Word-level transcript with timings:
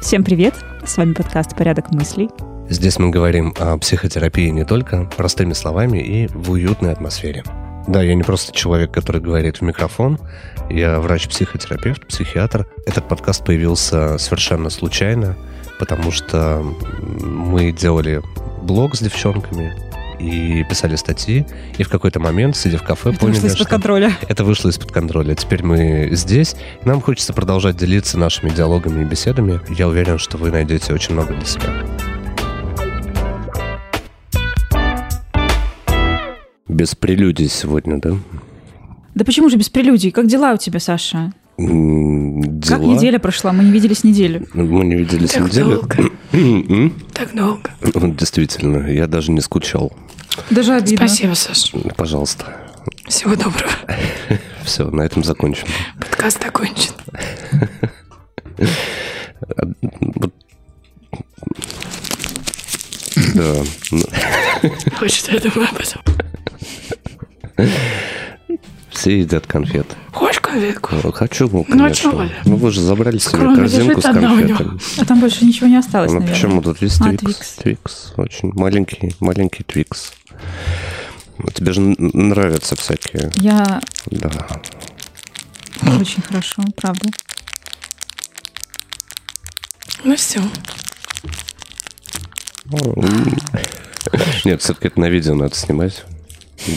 Всем 0.00 0.24
привет! 0.24 0.54
С 0.86 0.96
вами 0.96 1.12
подкаст 1.12 1.54
«Порядок 1.54 1.90
мыслей». 1.90 2.30
Здесь 2.70 2.98
мы 2.98 3.10
говорим 3.10 3.54
о 3.58 3.76
психотерапии 3.76 4.48
не 4.48 4.64
только 4.64 5.04
простыми 5.04 5.52
словами 5.52 5.98
и 5.98 6.28
в 6.28 6.50
уютной 6.52 6.92
атмосфере. 6.92 7.44
Да, 7.86 8.02
я 8.02 8.14
не 8.14 8.22
просто 8.22 8.52
человек, 8.52 8.90
который 8.90 9.20
говорит 9.20 9.58
в 9.58 9.62
микрофон. 9.62 10.18
Я 10.70 11.00
врач-психотерапевт, 11.00 12.06
психиатр. 12.06 12.66
Этот 12.86 13.06
подкаст 13.06 13.44
появился 13.44 14.16
совершенно 14.16 14.70
случайно, 14.70 15.36
потому 15.78 16.10
что 16.10 16.62
мы 17.20 17.72
делали 17.72 18.22
блог 18.62 18.94
с 18.94 19.00
девчонками, 19.00 19.74
и 20.18 20.64
писали 20.68 20.96
статьи, 20.96 21.46
и 21.76 21.82
в 21.82 21.88
какой-то 21.88 22.18
момент, 22.20 22.56
сидя 22.56 22.78
в 22.78 22.82
кафе, 22.82 23.10
Это 23.10 23.18
поняли, 23.20 23.34
вышло 23.36 23.46
из-под 23.48 23.60
что 23.60 23.68
контроля. 23.68 24.12
это 24.28 24.44
вышло 24.44 24.68
из-под 24.68 24.90
контроля. 24.92 25.34
Теперь 25.34 25.62
мы 25.64 26.08
здесь, 26.12 26.56
нам 26.84 27.00
хочется 27.00 27.32
продолжать 27.32 27.76
делиться 27.76 28.18
нашими 28.18 28.50
диалогами 28.50 29.02
и 29.02 29.04
беседами. 29.04 29.60
Я 29.76 29.88
уверен, 29.88 30.18
что 30.18 30.36
вы 30.38 30.50
найдете 30.50 30.92
очень 30.92 31.14
много 31.14 31.34
для 31.34 31.44
себя. 31.44 31.72
Без 36.68 36.94
прелюдий 36.94 37.48
сегодня, 37.48 37.98
да? 38.00 38.10
Да 39.14 39.24
почему 39.24 39.48
же 39.48 39.56
без 39.56 39.68
прелюдий? 39.68 40.10
Как 40.10 40.26
дела 40.26 40.52
у 40.54 40.56
тебя, 40.58 40.78
Саша? 40.80 41.32
М, 41.58 42.40
Как 42.60 42.80
Дела. 42.80 42.94
неделя 42.94 43.18
прошла? 43.18 43.52
Мы 43.52 43.64
не 43.64 43.72
виделись 43.72 44.04
неделю. 44.04 44.46
Мы 44.54 44.84
не 44.84 44.94
виделись 44.94 45.32
Так 45.32 45.46
неделю. 45.48 45.82
долго. 46.30 46.90
Так 47.14 47.34
долго. 47.34 47.70
Действительно, 48.14 48.86
я 48.86 49.06
даже 49.08 49.32
не 49.32 49.40
скучал. 49.40 49.92
Даже 50.50 50.74
обидно. 50.74 51.06
Спасибо, 51.08 51.34
Саш. 51.34 51.72
Пожалуйста. 51.96 52.56
Всего 53.06 53.34
доброго. 53.36 53.70
Все, 54.64 54.84
на 54.90 55.02
этом 55.02 55.24
закончим. 55.24 55.66
Подкаст 56.00 56.44
окончен. 56.44 56.92
Вот. 60.16 60.32
Да. 63.34 63.54
ну, 63.90 64.02
Хочешь, 64.98 65.24
я 65.28 65.38
думаю 65.40 65.68
об 65.70 65.78
этом. 65.80 66.02
Все 68.90 69.20
едят 69.20 69.46
конфет. 69.46 69.86
Хочешь 70.12 70.40
конфетку? 70.40 71.12
Хочу, 71.12 71.48
ну, 71.52 71.64
а 71.68 71.72
конечно. 71.72 71.94
чего? 72.10 72.24
Ну, 72.44 72.56
вы 72.56 72.70
же 72.72 72.80
забрали 72.80 73.18
себе 73.18 73.54
корзинку 73.54 74.00
с 74.00 74.04
конфетами. 74.04 74.80
А 75.00 75.04
там 75.04 75.20
больше 75.20 75.44
ничего 75.44 75.68
не 75.68 75.76
осталось, 75.76 76.10
Ну, 76.12 76.18
наверное. 76.20 76.34
почему 76.34 76.62
тут 76.62 76.82
есть 76.82 77.00
А, 77.00 77.04
Твикс? 77.04 77.20
Твикс. 77.22 77.54
Твикс. 77.56 78.12
Очень 78.16 78.52
маленький, 78.54 79.14
маленький 79.20 79.62
Твикс. 79.62 80.12
Ну, 81.38 81.50
Тебе 81.52 81.72
же 81.72 81.80
нравятся 81.80 82.76
всякие. 82.76 83.30
Я 83.36 83.80
Да. 84.06 84.30
очень 86.00 86.22
хорошо, 86.22 86.62
правда. 86.76 87.08
Ну 90.04 90.16
все. 90.16 90.40
Нет, 94.44 94.62
все-таки 94.62 94.88
это 94.88 95.00
на 95.00 95.08
видео 95.08 95.34
надо 95.34 95.54
снимать. 95.54 96.04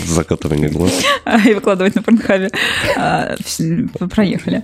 Закатывание 0.07 0.69
глаз. 0.69 0.93
И 1.45 1.53
выкладывать 1.53 1.95
на 1.95 2.03
порнхабе. 2.03 2.51
А, 2.97 3.35
Проехали. 4.13 4.61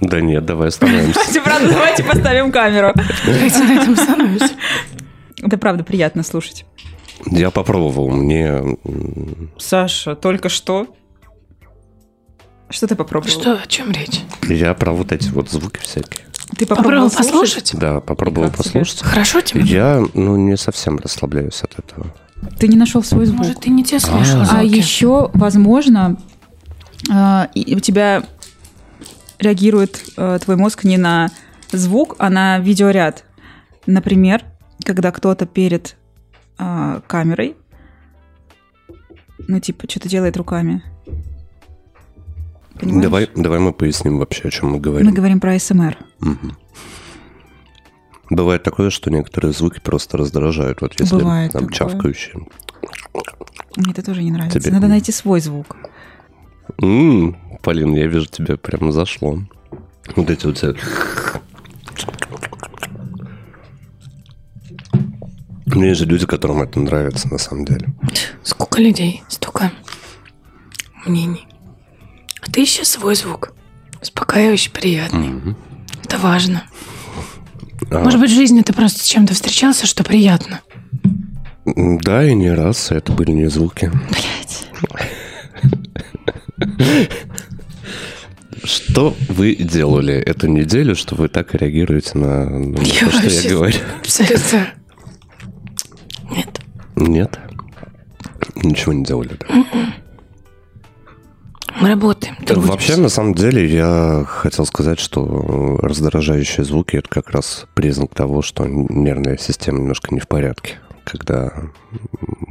Да 0.00 0.20
нет, 0.20 0.46
давай 0.46 0.68
остановимся. 0.68 1.14
Давайте, 1.14 1.40
правда, 1.44 1.68
давайте 1.68 2.04
поставим 2.04 2.52
камеру. 2.52 2.94
Давайте 3.26 3.58
на 3.58 3.72
этом 3.82 3.92
остановимся. 3.94 4.50
Это 5.42 5.58
правда 5.58 5.84
приятно 5.84 6.22
слушать. 6.22 6.64
Я 7.26 7.50
попробовал, 7.50 8.10
мне... 8.10 8.76
Саша, 9.58 10.14
только 10.16 10.48
что. 10.48 10.86
Что 12.68 12.86
ты 12.86 12.94
попробовал? 12.94 13.30
Что, 13.30 13.54
о 13.62 13.66
чем 13.66 13.90
речь? 13.90 14.20
Я 14.48 14.74
про 14.74 14.92
вот 14.92 15.12
эти 15.12 15.28
вот 15.30 15.50
звуки 15.50 15.78
всякие. 15.80 16.26
Ты 16.56 16.66
Попробовал 16.66 17.10
слушать? 17.10 17.30
послушать? 17.32 17.74
Да, 17.78 18.00
попробовал 18.00 18.48
тебе? 18.48 18.56
послушать. 18.58 19.02
Хорошо 19.02 19.40
тебе? 19.40 19.60
Я, 19.62 20.02
ну, 20.14 20.36
не 20.36 20.56
совсем 20.56 20.98
расслабляюсь 20.98 21.62
от 21.62 21.78
этого. 21.78 22.06
Ты 22.58 22.68
не 22.68 22.76
нашел 22.76 23.02
свой 23.04 23.26
звук. 23.26 23.38
Может, 23.38 23.60
ты 23.60 23.70
не 23.70 23.84
те 23.84 24.00
слушал 24.00 24.40
А 24.42 24.44
звуки? 24.46 24.64
еще, 24.76 25.30
возможно, 25.34 26.16
а, 27.10 27.48
и 27.54 27.74
у 27.74 27.80
тебя 27.80 28.24
реагирует 29.38 30.02
э, 30.16 30.38
твой 30.42 30.56
мозг 30.56 30.84
не 30.84 30.96
на 30.96 31.30
звук, 31.72 32.16
а 32.18 32.30
на 32.30 32.58
видеоряд. 32.58 33.24
Например, 33.86 34.42
когда 34.84 35.12
кто-то 35.12 35.46
перед 35.46 35.96
а, 36.62 37.00
камерой, 37.06 37.56
ну, 39.48 39.58
типа, 39.60 39.88
что-то 39.88 40.08
делает 40.08 40.36
руками. 40.36 40.82
Понимаешь? 42.78 43.02
Давай, 43.02 43.30
давай 43.34 43.58
мы 43.58 43.72
поясним 43.72 44.18
вообще, 44.18 44.48
о 44.48 44.50
чем 44.50 44.72
мы 44.72 44.78
говорим. 44.78 45.06
Мы 45.08 45.12
говорим 45.14 45.40
про 45.40 45.58
СМР. 45.58 45.96
Мгм. 46.20 46.56
Бывает 48.30 48.62
такое, 48.62 48.90
что 48.90 49.10
некоторые 49.10 49.52
звуки 49.52 49.80
просто 49.80 50.16
раздражают. 50.18 50.80
Вот 50.82 50.98
если 51.00 51.16
Бывает 51.16 51.52
там 51.52 51.68
такое. 51.68 51.76
чавкающие. 51.90 52.46
Мне 53.76 53.92
это 53.92 54.02
тоже 54.02 54.22
не 54.22 54.30
нравится. 54.30 54.60
Тебе- 54.60 54.72
Надо 54.72 54.86
найти 54.86 55.10
свой 55.12 55.40
звук. 55.40 55.76
М, 56.80 57.36
Полин, 57.62 57.92
я 57.94 58.06
вижу, 58.06 58.26
тебе 58.26 58.56
прямо 58.56 58.92
зашло. 58.92 59.38
Вот 60.16 60.30
эти 60.30 60.46
вот 60.46 60.58
все... 60.58 60.74
Ну, 65.74 65.84
Есть 65.84 66.00
же 66.00 66.06
люди, 66.06 66.26
которым 66.26 66.62
это 66.62 66.80
нравится 66.80 67.28
на 67.28 67.38
самом 67.38 67.64
деле. 67.64 67.88
Сколько 68.42 68.80
людей, 68.80 69.22
столько 69.28 69.72
мнений. 71.06 71.46
А 72.42 72.50
ты 72.50 72.64
ищи 72.64 72.84
свой 72.84 73.14
звук. 73.14 73.52
Успокаивающий, 74.00 74.70
приятный. 74.70 75.54
Это 76.04 76.18
важно. 76.18 76.64
А, 77.90 78.00
Может 78.04 78.20
быть, 78.20 78.30
в 78.30 78.34
жизни 78.34 78.62
ты 78.62 78.72
просто 78.72 79.00
с 79.00 79.06
чем-то 79.06 79.34
встречался, 79.34 79.86
что 79.86 80.04
приятно. 80.04 80.60
Да, 81.64 82.24
и 82.24 82.34
не 82.34 82.50
раз 82.50 82.90
это 82.90 83.12
были 83.12 83.30
не 83.32 83.46
звуки. 83.48 83.90
Блять. 84.10 84.66
Что 88.64 89.14
вы 89.28 89.54
делали 89.54 90.14
эту 90.14 90.46
неделю, 90.46 90.94
что 90.94 91.14
вы 91.14 91.28
так 91.28 91.54
реагируете 91.54 92.18
на, 92.18 92.48
на 92.48 92.76
то, 92.76 92.84
что 92.84 93.28
я 93.28 93.50
говорю? 93.50 93.78
Абсолютно. 94.00 94.68
Нет. 97.00 97.38
Ничего 98.56 98.92
не 98.92 99.04
делали, 99.04 99.36
да? 99.38 99.46
Мы 101.80 101.88
работаем. 101.88 102.36
Вообще, 102.40 102.54
трудимся. 102.54 103.00
на 103.00 103.08
самом 103.08 103.34
деле, 103.34 103.66
я 103.66 104.24
хотел 104.26 104.66
сказать, 104.66 104.98
что 104.98 105.78
раздражающие 105.80 106.64
звуки– 106.64 106.96
это 106.98 107.08
как 107.08 107.30
раз 107.30 107.66
признак 107.74 108.14
того, 108.14 108.42
что 108.42 108.66
нервная 108.66 109.38
система 109.38 109.78
немножко 109.78 110.12
не 110.14 110.20
в 110.20 110.28
порядке. 110.28 110.78
Когда 111.04 111.52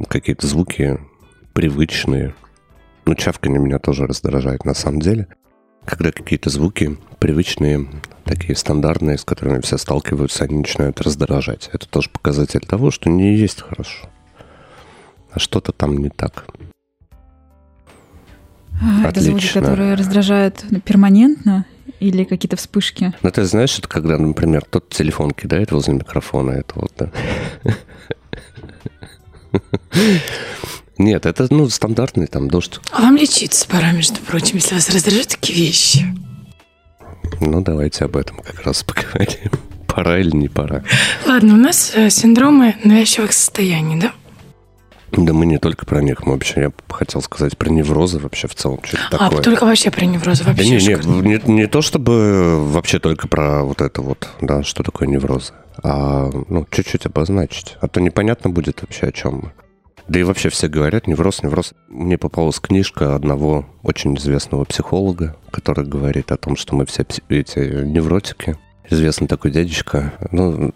какие-то 0.08 0.46
звуки 0.48 0.98
привычные, 1.52 2.34
ну, 3.04 3.14
чавканье 3.14 3.60
меня 3.60 3.78
тоже 3.78 4.06
раздражает 4.06 4.64
на 4.64 4.74
самом 4.74 5.00
деле. 5.00 5.28
Когда 5.84 6.10
какие-то 6.10 6.50
звуки 6.50 6.98
привычные, 7.20 7.86
такие 8.24 8.56
стандартные, 8.56 9.16
с 9.16 9.24
которыми 9.24 9.60
все 9.60 9.78
сталкиваются, 9.78 10.44
они 10.44 10.58
начинают 10.58 11.00
раздражать. 11.00 11.70
Это 11.72 11.88
тоже 11.88 12.10
показатель 12.10 12.60
того, 12.60 12.90
что 12.90 13.08
не 13.10 13.36
есть 13.36 13.62
хорошо. 13.62 14.08
А 15.32 15.38
что-то 15.38 15.72
там 15.72 15.98
не 15.98 16.08
так. 16.08 16.46
А, 18.82 19.08
Это 19.08 19.20
звуки, 19.20 19.36
Отлично. 19.38 19.60
которые 19.60 19.94
раздражают 19.94 20.64
ну, 20.70 20.80
перманентно 20.80 21.66
или 22.00 22.24
какие-то 22.24 22.56
вспышки. 22.56 23.12
Ну, 23.22 23.30
ты 23.30 23.44
знаешь, 23.44 23.78
это 23.78 23.88
когда, 23.88 24.16
например, 24.18 24.64
тот 24.68 24.88
телефон 24.88 25.32
кидает 25.32 25.70
возле 25.70 25.94
микрофона, 25.94 26.52
это 26.52 26.74
вот, 26.76 26.92
да. 26.96 27.10
Нет, 30.98 31.26
это, 31.26 31.46
ну, 31.50 31.68
стандартный 31.68 32.26
там 32.26 32.48
дождь. 32.48 32.80
А 32.92 33.02
вам 33.02 33.16
лечиться 33.16 33.66
пора, 33.68 33.92
между 33.92 34.20
прочим, 34.20 34.56
если 34.56 34.74
вас 34.74 34.88
раздражают 34.90 35.28
такие 35.28 35.58
вещи. 35.58 36.06
Ну, 37.40 37.62
давайте 37.62 38.04
об 38.04 38.16
этом 38.16 38.38
как 38.38 38.62
раз 38.62 38.82
поговорим. 38.82 39.50
Пора 39.86 40.20
или 40.20 40.30
не 40.36 40.48
пора? 40.48 40.84
Ладно, 41.26 41.54
у 41.54 41.56
нас 41.56 41.92
э, 41.94 42.10
синдромы 42.10 42.76
навязчивых 42.84 43.32
состояний, 43.32 43.98
да? 43.98 44.12
Да 45.12 45.32
мы 45.32 45.44
не 45.46 45.58
только 45.58 45.86
про 45.86 46.02
них, 46.02 46.24
мы 46.24 46.32
вообще, 46.34 46.60
я 46.60 46.72
хотел 46.88 47.20
сказать 47.22 47.56
про 47.58 47.68
неврозы 47.68 48.18
вообще 48.18 48.46
в 48.48 48.54
целом, 48.54 48.80
что 48.84 48.96
А, 49.10 49.18
такое. 49.28 49.42
только 49.42 49.64
вообще 49.64 49.90
про 49.90 50.04
неврозы. 50.04 50.44
Да 50.44 50.50
Вообще 50.50 50.66
не, 50.66 50.72
не, 50.74 50.80
шикарно. 50.80 51.20
не, 51.22 51.40
не 51.52 51.66
то 51.66 51.82
чтобы 51.82 52.64
вообще 52.70 52.98
только 53.00 53.26
про 53.28 53.62
вот 53.64 53.80
это 53.80 54.02
вот, 54.02 54.28
да, 54.40 54.62
что 54.62 54.82
такое 54.82 55.08
неврозы, 55.08 55.52
а 55.82 56.30
ну, 56.48 56.66
чуть-чуть 56.70 57.06
обозначить. 57.06 57.76
А 57.80 57.88
то 57.88 58.00
непонятно 58.00 58.50
будет 58.50 58.82
вообще 58.82 59.06
о 59.08 59.12
чем 59.12 59.34
мы. 59.42 59.52
Да 60.08 60.18
и 60.18 60.22
вообще 60.24 60.48
все 60.48 60.66
говорят 60.68 61.06
невроз, 61.06 61.42
невроз. 61.42 61.72
Мне 61.88 62.18
попалась 62.18 62.58
книжка 62.58 63.14
одного 63.14 63.66
очень 63.82 64.16
известного 64.16 64.64
психолога, 64.64 65.36
который 65.52 65.84
говорит 65.86 66.32
о 66.32 66.36
том, 66.36 66.56
что 66.56 66.74
мы 66.74 66.84
все 66.86 67.04
эти 67.28 67.84
невротики. 67.84 68.56
Известный 68.88 69.28
такой 69.28 69.52
дядечка, 69.52 70.14
ну, 70.32 70.72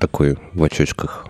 такой 0.00 0.38
в 0.54 0.62
очочках, 0.62 1.26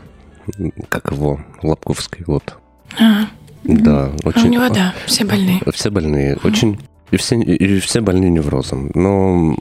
как 0.88 1.12
его, 1.12 1.40
Лобковский, 1.62 2.24
вот. 2.26 2.56
А, 2.98 3.26
Да, 3.64 4.10
А 4.22 4.26
у 4.26 4.28
очень... 4.28 4.50
него, 4.50 4.68
да, 4.68 4.94
все 5.06 5.24
больные. 5.24 5.60
Все 5.72 5.90
больные. 5.90 6.38
Очень... 6.44 6.78
И 7.10 7.16
все, 7.16 7.36
и 7.36 7.78
все 7.78 8.00
больны 8.00 8.24
неврозом. 8.24 8.90
Но 8.94 9.54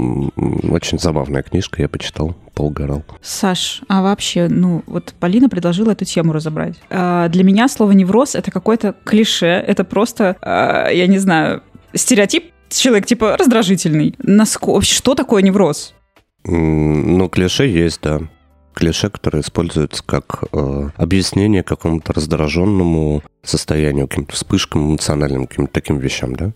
очень 0.72 0.98
забавная 0.98 1.44
книжка, 1.44 1.82
я 1.84 1.90
почитал, 1.90 2.36
поугорал. 2.56 3.04
Саш, 3.22 3.82
а 3.88 4.02
вообще, 4.02 4.48
ну, 4.50 4.82
вот 4.88 5.14
Полина 5.20 5.50
предложила 5.50 5.92
эту 5.92 6.04
тему 6.04 6.34
разобрать. 6.34 6.76
А, 6.90 7.28
для 7.28 7.44
меня 7.44 7.68
слово 7.68 7.92
невроз 7.92 8.34
это 8.34 8.50
какое-то 8.50 8.96
клише, 9.04 9.46
это 9.46 9.84
просто, 9.84 10.36
а, 10.42 10.90
я 10.90 11.06
не 11.06 11.20
знаю, 11.20 11.62
стереотип 11.94 12.46
человек 12.70 13.06
типа 13.06 13.38
раздражительный. 13.38 14.16
Наско... 14.20 14.82
Что 14.82 15.14
такое 15.14 15.44
невроз? 15.44 15.94
Ну, 16.46 17.30
клише 17.30 17.68
есть, 17.68 18.00
да. 18.02 18.22
Клише, 18.74 19.10
которое 19.10 19.42
используется 19.42 20.04
как 20.04 20.46
э, 20.52 20.90
объяснение 20.98 21.64
какому-то 21.64 22.14
раздраженному 22.14 23.24
состоянию, 23.44 24.08
каким-то 24.08 24.34
вспышкам 24.34 24.92
эмоциональным, 24.92 25.48
каким-то 25.48 25.74
таким 25.74 25.98
вещам, 26.00 26.36
да. 26.36 26.54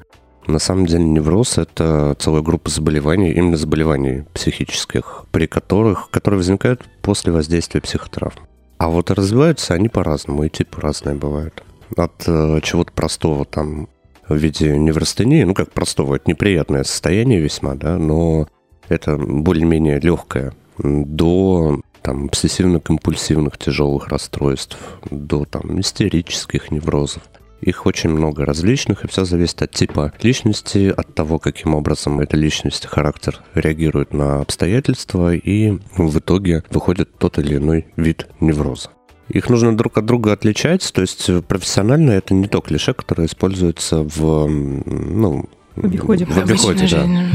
На 0.47 0.59
самом 0.59 0.85
деле 0.85 1.03
невроз– 1.03 1.57
это 1.57 2.15
целая 2.19 2.41
группа 2.41 2.69
заболеваний, 2.69 3.31
именно 3.31 3.57
заболеваний 3.57 4.23
психических, 4.33 5.25
при 5.31 5.45
которых, 5.45 6.09
которые 6.09 6.37
возникают 6.37 6.85
после 7.01 7.33
воздействия 7.33 7.81
психотравм. 7.81 8.33
А 8.77 8.87
вот 8.87 9.11
развиваются 9.11 9.73
они 9.73 9.89
по-разному, 9.89 10.43
и 10.43 10.49
типы 10.49 10.79
разные 10.79 11.15
бывают. 11.15 11.63
От 11.97 12.23
э, 12.27 12.61
чего-то 12.63 12.93
простого 12.93 13.43
там 13.43 13.89
в 14.27 14.35
виде 14.35 14.77
неврастении, 14.77 15.43
ну 15.43 15.53
как 15.53 15.71
простого, 15.71 16.15
это 16.15 16.29
неприятное 16.29 16.83
состояние 16.83 17.39
весьма, 17.39 17.75
да, 17.75 17.97
но 17.97 18.47
это 18.87 19.17
более-менее 19.17 19.99
легкое, 19.99 20.53
до 20.77 21.81
там 22.07 22.27
обсессивно-компульсивных 22.27 23.57
тяжелых 23.57 24.07
расстройств, 24.07 24.77
до 25.11 25.43
там 25.43 25.81
истерических 25.81 26.71
неврозов. 26.71 27.21
Их 27.59 27.85
очень 27.85 28.11
много 28.11 28.45
различных, 28.45 29.03
и 29.03 29.09
все 29.09 29.25
зависит 29.25 29.61
от 29.61 29.71
типа 29.71 30.13
личности, 30.21 30.93
от 30.95 31.13
того, 31.13 31.37
каким 31.37 31.75
образом 31.75 32.21
эта 32.21 32.37
личность, 32.37 32.85
характер 32.85 33.41
реагирует 33.55 34.13
на 34.13 34.39
обстоятельства, 34.39 35.35
и 35.35 35.77
в 35.97 36.19
итоге 36.19 36.63
выходит 36.69 37.09
тот 37.17 37.39
или 37.39 37.57
иной 37.57 37.87
вид 37.97 38.27
невроза. 38.39 38.89
Их 39.27 39.49
нужно 39.49 39.75
друг 39.75 39.97
от 39.97 40.05
друга 40.05 40.31
отличать, 40.31 40.89
то 40.93 41.01
есть 41.01 41.29
профессионально 41.47 42.11
это 42.11 42.33
не 42.33 42.47
то 42.47 42.61
клише, 42.61 42.93
которое 42.93 43.27
используется 43.27 43.97
в, 44.03 44.47
ну, 44.47 45.49
В 45.75 45.83
обиходе. 45.83 46.25
в 46.25 46.37
обиходе, 46.37 46.87
да. 46.87 46.87
жизни. 46.87 47.27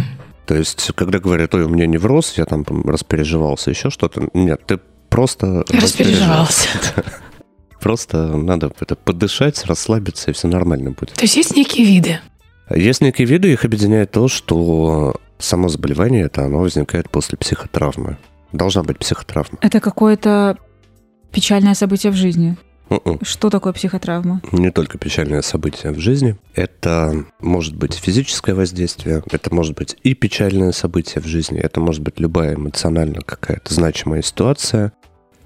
То 0.53 0.59
есть, 0.59 0.93
когда 0.95 1.19
говорят, 1.19 1.55
ой, 1.55 1.63
у 1.63 1.69
меня 1.71 1.87
невроз, 1.87 2.35
я 2.37 2.45
там 2.45 2.67
распереживался, 2.87 3.71
еще 3.71 3.89
что-то. 3.89 4.29
Нет, 4.35 4.61
ты 4.67 4.79
просто 5.09 5.65
Распереживался. 5.71 6.69
Просто 7.81 8.37
надо 8.37 8.71
это 8.79 8.95
подышать, 8.95 9.65
расслабиться, 9.65 10.31
и 10.31 10.35
все 10.35 10.49
нормально 10.49 10.91
будет. 10.91 11.15
То 11.15 11.23
есть 11.23 11.37
есть 11.37 11.57
некие 11.57 11.87
виды. 11.87 12.21
Есть 12.69 13.01
некие 13.01 13.27
виды, 13.27 13.51
их 13.51 13.65
объединяет 13.65 14.11
то, 14.11 14.29
что 14.29 15.17
само 15.39 15.69
заболевание, 15.71 16.27
это 16.27 16.45
оно 16.45 16.59
возникает 16.59 17.09
после 17.09 17.39
психотравмы. 17.39 18.19
Должна 18.53 18.83
быть 18.83 18.99
психотравма. 18.99 19.57
Это 19.63 19.81
какое-то 19.81 20.59
печальное 21.33 21.73
событие 21.73 22.13
в 22.13 22.17
жизни. 22.17 22.59
М-м. 23.05 23.19
Что 23.23 23.51
такое 23.51 23.73
психотравма? 23.73 24.41
Не 24.53 24.71
только 24.71 24.99
печальное 24.99 25.43
событие 25.43 25.93
в 25.93 25.99
жизни. 25.99 26.37
Это 26.55 27.25
может 27.41 27.77
быть 27.77 27.95
физическое 27.95 28.55
воздействие, 28.55 29.23
это 29.31 29.55
может 29.55 29.77
быть 29.77 29.97
и 30.03 30.15
печальное 30.15 30.73
событие 30.73 31.23
в 31.23 31.27
жизни, 31.27 31.59
это 31.59 31.81
может 31.81 32.03
быть 32.03 32.21
любая 32.21 32.55
эмоционально 32.55 33.21
какая-то 33.21 33.73
значимая 33.73 34.23
ситуация, 34.23 34.93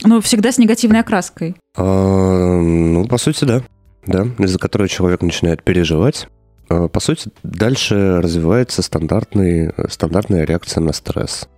Ну, 0.02 0.20
всегда 0.20 0.52
с 0.52 0.58
негативной 0.58 1.00
окраской. 1.00 1.56
А, 1.76 2.60
ну, 2.60 3.06
по 3.06 3.18
сути, 3.18 3.44
да. 3.44 3.62
Да, 4.06 4.26
из-за 4.38 4.58
которой 4.58 4.88
человек 4.88 5.22
начинает 5.22 5.62
переживать. 5.64 6.28
А, 6.68 6.88
По 6.88 7.00
сути, 7.00 7.30
дальше 7.42 8.20
развивается 8.20 8.82
стандартный, 8.82 9.72
стандартная 9.88 10.44
реакция 10.44 10.80
на 10.80 10.92
стресс. 10.92 11.48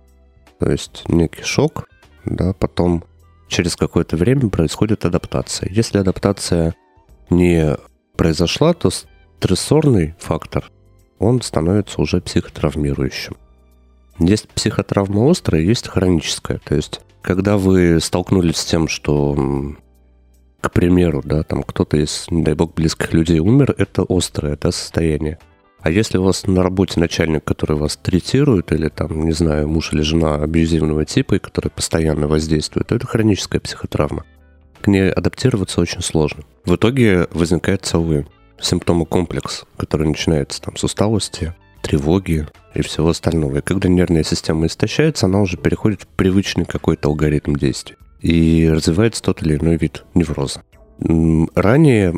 То 0.59 0.71
есть 0.71 1.03
некий 1.07 1.43
шок, 1.43 1.87
да, 2.25 2.53
потом 2.53 3.03
через 3.49 3.75
какое-то 3.75 4.15
время 4.15 4.49
происходит 4.49 5.03
адаптация. 5.05 5.69
Если 5.71 5.97
адаптация 5.97 6.75
не 7.29 7.75
произошла, 8.15 8.73
то 8.73 8.89
стрессорный 8.89 10.15
фактор, 10.19 10.71
он 11.17 11.41
становится 11.41 12.01
уже 12.01 12.21
психотравмирующим. 12.21 13.35
Есть 14.19 14.49
психотравма 14.49 15.29
острая, 15.29 15.61
есть 15.61 15.87
хроническая. 15.87 16.59
То 16.63 16.75
есть, 16.75 17.01
когда 17.21 17.57
вы 17.57 17.99
столкнулись 18.01 18.57
с 18.57 18.65
тем, 18.65 18.87
что, 18.87 19.75
к 20.61 20.71
примеру, 20.71 21.21
да, 21.23 21.43
там 21.43 21.63
кто-то 21.63 21.97
из, 21.97 22.25
не 22.29 22.43
дай 22.43 22.53
бог, 22.53 22.73
близких 22.73 23.13
людей 23.13 23.39
умер, 23.39 23.75
это 23.77 24.05
острое 24.07 24.57
да, 24.57 24.71
состояние. 24.71 25.39
А 25.81 25.89
если 25.89 26.17
у 26.17 26.23
вас 26.23 26.45
на 26.45 26.61
работе 26.61 26.99
начальник, 26.99 27.43
который 27.43 27.77
вас 27.77 27.97
третирует, 27.97 28.71
или 28.71 28.89
там, 28.89 29.25
не 29.25 29.31
знаю, 29.31 29.69
муж 29.69 29.93
или 29.93 30.01
жена 30.01 30.35
абьюзивного 30.35 31.05
типа, 31.05 31.35
и 31.35 31.39
который 31.39 31.69
постоянно 31.69 32.27
воздействует, 32.27 32.87
то 32.87 32.95
это 32.95 33.07
хроническая 33.07 33.61
психотравма. 33.61 34.25
К 34.81 34.87
ней 34.87 35.09
адаптироваться 35.11 35.81
очень 35.81 36.01
сложно. 36.01 36.43
В 36.65 36.75
итоге 36.75 37.27
возникает 37.31 37.85
целый 37.85 38.27
симптомокомплекс, 38.59 39.63
который 39.77 40.07
начинается 40.07 40.61
там 40.61 40.75
с 40.75 40.83
усталости, 40.83 41.53
тревоги 41.81 42.47
и 42.73 42.81
всего 42.81 43.09
остального. 43.09 43.57
И 43.57 43.61
когда 43.61 43.87
нервная 43.87 44.23
система 44.23 44.67
истощается, 44.67 45.25
она 45.27 45.41
уже 45.41 45.57
переходит 45.57 46.03
в 46.03 46.07
привычный 46.07 46.65
какой-то 46.65 47.09
алгоритм 47.09 47.55
действий. 47.55 47.95
И 48.21 48.69
развивается 48.69 49.23
тот 49.23 49.41
или 49.41 49.55
иной 49.55 49.77
вид 49.77 50.03
невроза. 50.13 50.61
Ранее, 51.01 52.13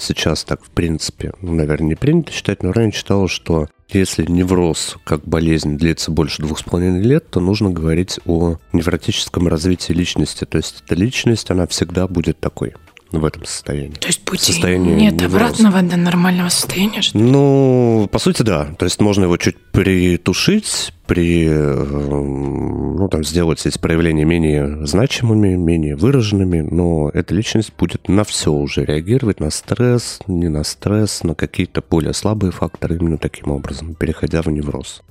сейчас 0.00 0.44
так 0.44 0.64
в 0.64 0.70
принципе, 0.70 1.32
ну, 1.40 1.54
наверное, 1.54 1.88
не 1.88 1.94
принято 1.94 2.32
считать, 2.32 2.62
но 2.62 2.72
ранее 2.72 2.92
считалось, 2.92 3.30
что 3.30 3.68
если 3.88 4.24
невроз 4.28 4.96
как 5.04 5.24
болезнь 5.24 5.76
длится 5.78 6.10
больше 6.10 6.42
двух 6.42 6.58
с 6.58 6.62
половиной 6.64 7.02
лет, 7.02 7.30
то 7.30 7.38
нужно 7.38 7.70
говорить 7.70 8.18
о 8.26 8.56
невротическом 8.72 9.46
развитии 9.46 9.92
личности. 9.92 10.44
То 10.44 10.58
есть 10.58 10.82
эта 10.84 10.96
личность, 10.96 11.50
она 11.50 11.66
всегда 11.68 12.08
будет 12.08 12.40
такой 12.40 12.74
в 13.20 13.24
этом 13.24 13.44
состоянии. 13.44 13.94
То 13.94 14.06
есть 14.08 14.24
пути 14.24 14.52
Состояние 14.52 14.94
нет 14.94 15.14
невроза. 15.14 15.36
обратного 15.36 15.82
до 15.82 15.96
нормального 15.96 16.48
состояния. 16.48 17.02
что 17.02 17.18
ли? 17.18 17.24
Ну, 17.24 18.08
по 18.10 18.18
сути, 18.18 18.42
да. 18.42 18.74
То 18.78 18.84
есть 18.84 19.00
можно 19.00 19.24
его 19.24 19.36
чуть 19.36 19.56
притушить, 19.72 20.92
при, 21.06 21.46
э, 21.48 21.74
ну, 21.74 23.08
там, 23.10 23.24
сделать 23.24 23.64
эти 23.66 23.78
проявления 23.78 24.24
менее 24.24 24.86
значимыми, 24.86 25.54
менее 25.54 25.96
выраженными, 25.96 26.60
но 26.62 27.10
эта 27.12 27.34
личность 27.34 27.72
будет 27.78 28.08
на 28.08 28.24
все 28.24 28.50
уже 28.52 28.84
реагировать, 28.84 29.40
на 29.40 29.50
стресс, 29.50 30.20
не 30.26 30.48
на 30.48 30.64
стресс, 30.64 31.22
на 31.22 31.34
какие-то 31.34 31.82
более 31.88 32.14
слабые 32.14 32.52
факторы, 32.52 32.96
именно 32.96 33.18
таким 33.18 33.50
образом, 33.50 33.94
переходя 33.94 34.40
в 34.42 34.46
невроз. 34.48 35.02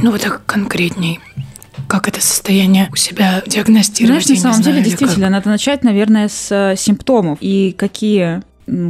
Ну 0.00 0.10
вот 0.10 0.20
так 0.22 0.44
конкретней. 0.46 1.20
Как 1.88 2.08
это 2.08 2.20
состояние 2.20 2.88
у 2.92 2.96
себя 2.96 3.42
диагностировать? 3.46 4.24
Знаешь, 4.24 4.42
на 4.42 4.42
самом 4.52 4.62
знаю, 4.62 4.78
деле, 4.78 4.90
действительно, 4.90 5.30
надо 5.30 5.48
начать, 5.48 5.84
наверное, 5.84 6.28
с 6.28 6.50
э, 6.50 6.76
симптомов. 6.76 7.38
И 7.40 7.74
какие 7.76 8.42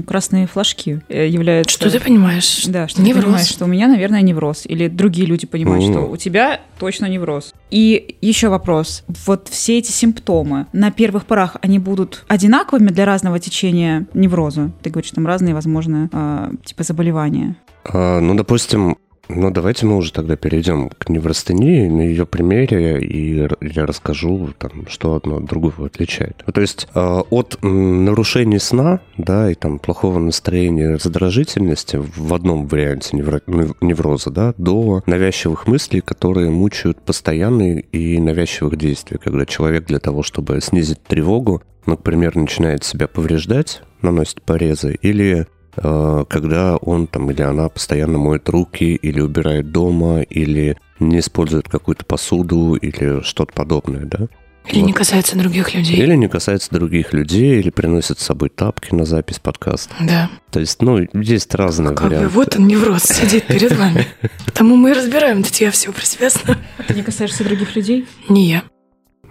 красные 0.07 0.47
флажки 0.47 1.03
э, 1.09 1.25
как? 1.27 1.35
являются... 1.35 1.75
Что 1.75 1.91
ты 1.91 2.01
понимаешь? 2.01 2.65
Да, 2.67 2.89
что 2.89 3.03
Невроз. 3.03 3.17
ты 3.17 3.27
понимаешь, 3.27 3.49
что 3.49 3.65
у 3.65 3.69
меня, 3.69 3.89
наверное, 3.89 4.23
невроз. 4.23 4.63
Или 4.65 4.89
другие 4.89 5.27
люди 5.27 5.47
понимают, 5.47 5.85
Мгм. 5.85 5.93
что 5.93 6.01
у 6.11 6.17
тебя 6.17 6.61
точно 6.79 7.07
невроз. 7.07 7.53
И 7.71 8.17
еще 8.21 8.49
вопрос. 8.49 9.05
Вот 9.27 9.49
все 9.49 9.79
эти 9.79 9.91
симптомы, 9.91 10.67
на 10.73 10.91
первых 10.91 11.27
порах, 11.27 11.57
они 11.61 11.79
будут 11.79 12.25
одинаковыми 12.29 12.89
для 12.89 13.05
разного 13.05 13.39
течения 13.39 14.07
невроза? 14.15 14.71
Ты 14.83 14.91
говоришь, 14.91 15.11
там 15.11 15.27
разные, 15.27 15.55
возможно, 15.55 16.09
а, 16.13 16.51
типа 16.65 16.83
заболевания. 16.83 17.57
А, 17.85 18.21
ну, 18.21 18.35
допустим, 18.35 18.97
ну, 19.29 19.51
давайте 19.51 19.87
мы 19.87 19.97
уже 19.97 20.13
тогда 20.13 20.37
перейдем 20.37 20.91
к 20.91 21.09
неврастении 21.09 21.89
на 21.89 22.03
ее 22.03 22.27
примере, 22.27 23.01
и 23.01 23.49
я 23.61 23.87
расскажу, 23.87 24.51
там, 24.59 24.87
что 24.89 25.15
одно 25.15 25.39
от 25.39 25.45
другого 25.45 25.87
отличает. 25.87 26.43
Ну, 26.47 26.53
То 26.53 26.61
есть 26.61 26.89
а, 26.95 27.23
от 27.31 27.59
нарушений 27.63 28.59
сна, 28.59 29.01
да, 29.17 29.51
и 29.51 29.55
там 29.55 29.79
плохого 29.79 30.19
настроения, 30.19 30.95
раздражительности 30.95 31.97
в 31.97 32.35
одном 32.35 32.67
варианте 32.67 33.17
невро- 33.17 33.43
нев- 33.47 33.77
невроза, 33.81 34.31
да, 34.31 34.55
до 34.59 35.03
навязчивых 35.07 35.67
мыслей, 35.67 36.01
которые 36.01 36.51
мучают 36.51 37.01
постоянные 37.01 37.81
и 37.81 38.21
навязчивых 38.21 38.77
действий, 38.77 39.19
когда 39.23 39.47
человек 39.47 39.87
для 39.87 39.99
того, 39.99 40.23
чтобы 40.23 40.61
снизить 40.61 41.03
тревогу, 41.03 41.63
ну, 41.87 41.93
например, 41.93 42.37
начинает 42.37 42.85
себя 42.85 43.07
повреждать, 43.07 43.83
наносит 44.03 44.43
порезы, 44.43 44.99
или 45.03 45.43
э, 45.43 45.47
когда 45.77 46.77
он 46.77 47.07
там 47.07 47.31
или 47.31 47.43
она 47.43 47.69
постоянно 47.69 48.19
моет 48.19 48.49
руки, 48.49 48.95
или 48.95 49.21
убирает 49.21 49.71
дома, 49.73 50.23
или 50.23 50.77
не 51.01 51.19
использует 51.21 51.69
какую-то 51.69 52.05
посуду, 52.05 52.75
или 52.75 53.23
что-то 53.23 53.53
подобное, 53.53 54.05
да? 54.05 54.27
Или 54.69 54.81
Вот. 54.81 54.87
не 54.89 54.93
касается 54.95 55.39
других 55.39 55.75
людей. 55.75 55.97
Или 55.97 56.17
не 56.17 56.29
касается 56.29 56.71
других 56.73 57.13
людей, 57.13 57.61
или 57.61 57.71
приносит 57.71 58.19
с 58.19 58.25
собой 58.25 58.49
тапки 58.49 58.93
на 58.93 59.05
запись 59.05 59.39
подкаста. 59.39 59.95
Да. 60.01 60.29
То 60.51 60.59
есть, 60.59 60.83
ну, 60.83 61.07
есть 61.15 61.55
разные 61.55 61.95
Как 61.95 62.09
бы 62.09 62.15
варианты. 62.17 62.29
вот 62.35 62.57
он 62.57 62.67
невроз 62.67 63.05
сидит 63.05 63.47
перед 63.47 63.77
вами. 63.79 64.07
Потому 64.45 64.75
мы 64.75 64.91
и 64.91 64.93
разбираем, 64.93 65.45
тут 65.45 65.55
я 65.57 65.71
все 65.71 65.93
про 65.93 66.05
себя 66.05 66.31
знаю. 66.31 66.59
Ты 66.89 66.95
не 66.95 67.03
касаешься 67.03 67.45
других 67.45 67.77
людей? 67.77 68.07
Не 68.29 68.49
я. 68.49 68.65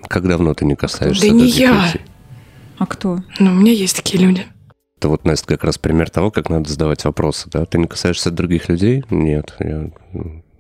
Как 0.08 0.26
давно 0.26 0.54
ты 0.54 0.64
не 0.64 0.76
касаешься 0.76 1.22
Да 1.24 1.28
не 1.34 1.40
других 1.40 1.56
я. 1.58 1.72
людей? 1.86 2.02
А 2.78 2.86
кто? 2.86 3.20
Но 3.40 3.52
у 3.52 3.56
меня 3.56 3.74
есть 3.74 3.96
такие 3.98 4.24
люди. 4.24 4.46
Это 4.98 5.10
вот, 5.10 5.26
Настя, 5.26 5.48
как 5.48 5.64
раз 5.64 5.78
пример 5.78 6.10
того, 6.10 6.32
как 6.32 6.50
надо 6.50 6.70
задавать 6.70 7.04
вопросы, 7.04 7.50
да? 7.52 7.66
Ты 7.66 7.78
не 7.78 7.88
касаешься 7.88 8.32
других 8.32 8.70
людей? 8.70 9.04
Нет. 9.10 9.54
Я... 9.60 9.90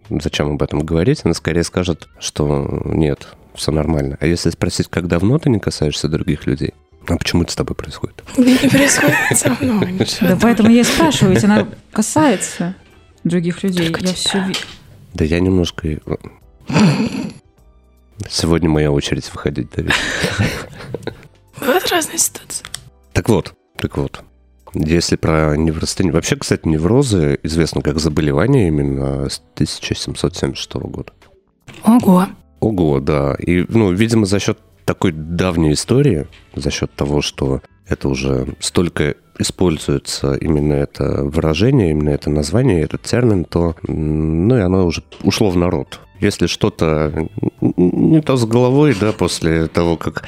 Зачем 0.09 0.51
об 0.51 0.61
этом 0.61 0.85
говорить? 0.85 1.21
Она 1.23 1.33
скорее 1.33 1.63
скажет, 1.63 2.09
что 2.19 2.81
нет, 2.85 3.27
все 3.55 3.71
нормально. 3.71 4.17
А 4.19 4.27
если 4.27 4.49
спросить, 4.49 4.87
как 4.89 5.07
давно 5.07 5.39
ты 5.39 5.49
не 5.49 5.59
касаешься 5.59 6.09
других 6.09 6.45
людей? 6.45 6.73
А 7.07 7.17
почему 7.17 7.43
это 7.43 7.51
с 7.51 7.55
тобой 7.55 7.75
происходит? 7.75 8.23
Не 8.37 8.69
происходит 8.69 9.15
со 9.37 9.51
мной. 9.51 9.99
Да 10.21 10.37
поэтому 10.41 10.69
я 10.71 10.81
и 10.81 10.83
спрашиваю, 10.83 11.35
ведь 11.35 11.43
она 11.43 11.67
касается 11.91 12.75
других 13.23 13.61
людей. 13.61 13.91
Только 13.91 14.07
Я 14.07 14.13
все 14.13 14.43
Да 15.13 15.23
я 15.23 15.39
немножко... 15.39 15.99
Сегодня 18.27 18.69
моя 18.69 18.91
очередь 18.91 19.31
выходить, 19.31 19.69
Давид. 19.71 19.93
Бывают 21.59 21.87
разные 21.91 22.17
ситуации. 22.17 22.65
Так 23.13 23.29
вот, 23.29 23.53
так 23.77 23.97
вот. 23.97 24.23
Если 24.73 25.15
про 25.15 25.55
неврастению... 25.55 26.13
Вообще, 26.13 26.35
кстати, 26.35 26.67
неврозы 26.67 27.39
известно 27.43 27.81
как 27.81 27.99
заболевание 27.99 28.67
именно 28.67 29.29
с 29.29 29.41
1776 29.53 30.73
года. 30.73 31.13
Ого. 31.83 32.27
Ого, 32.59 32.99
да. 32.99 33.35
И, 33.35 33.65
ну, 33.69 33.91
видимо, 33.91 34.25
за 34.25 34.39
счет 34.39 34.59
такой 34.83 35.11
давней 35.13 35.73
истории, 35.73 36.27
за 36.55 36.71
счет 36.71 36.91
того, 36.93 37.21
что 37.21 37.61
это 37.87 38.09
уже 38.09 38.55
столько 38.59 39.15
используется 39.39 40.33
именно 40.35 40.73
это 40.73 41.23
выражение, 41.23 41.91
именно 41.91 42.09
это 42.09 42.29
название, 42.29 42.83
этот 42.83 43.03
термин, 43.03 43.45
то, 43.45 43.75
ну, 43.83 44.57
и 44.57 44.61
оно 44.61 44.85
уже 44.85 45.03
ушло 45.23 45.49
в 45.49 45.57
народ. 45.57 45.99
Если 46.19 46.47
что-то 46.47 47.27
не 47.61 48.21
то 48.21 48.37
с 48.37 48.45
головой, 48.45 48.95
да, 48.99 49.11
после 49.11 49.67
того, 49.67 49.97
как 49.97 50.23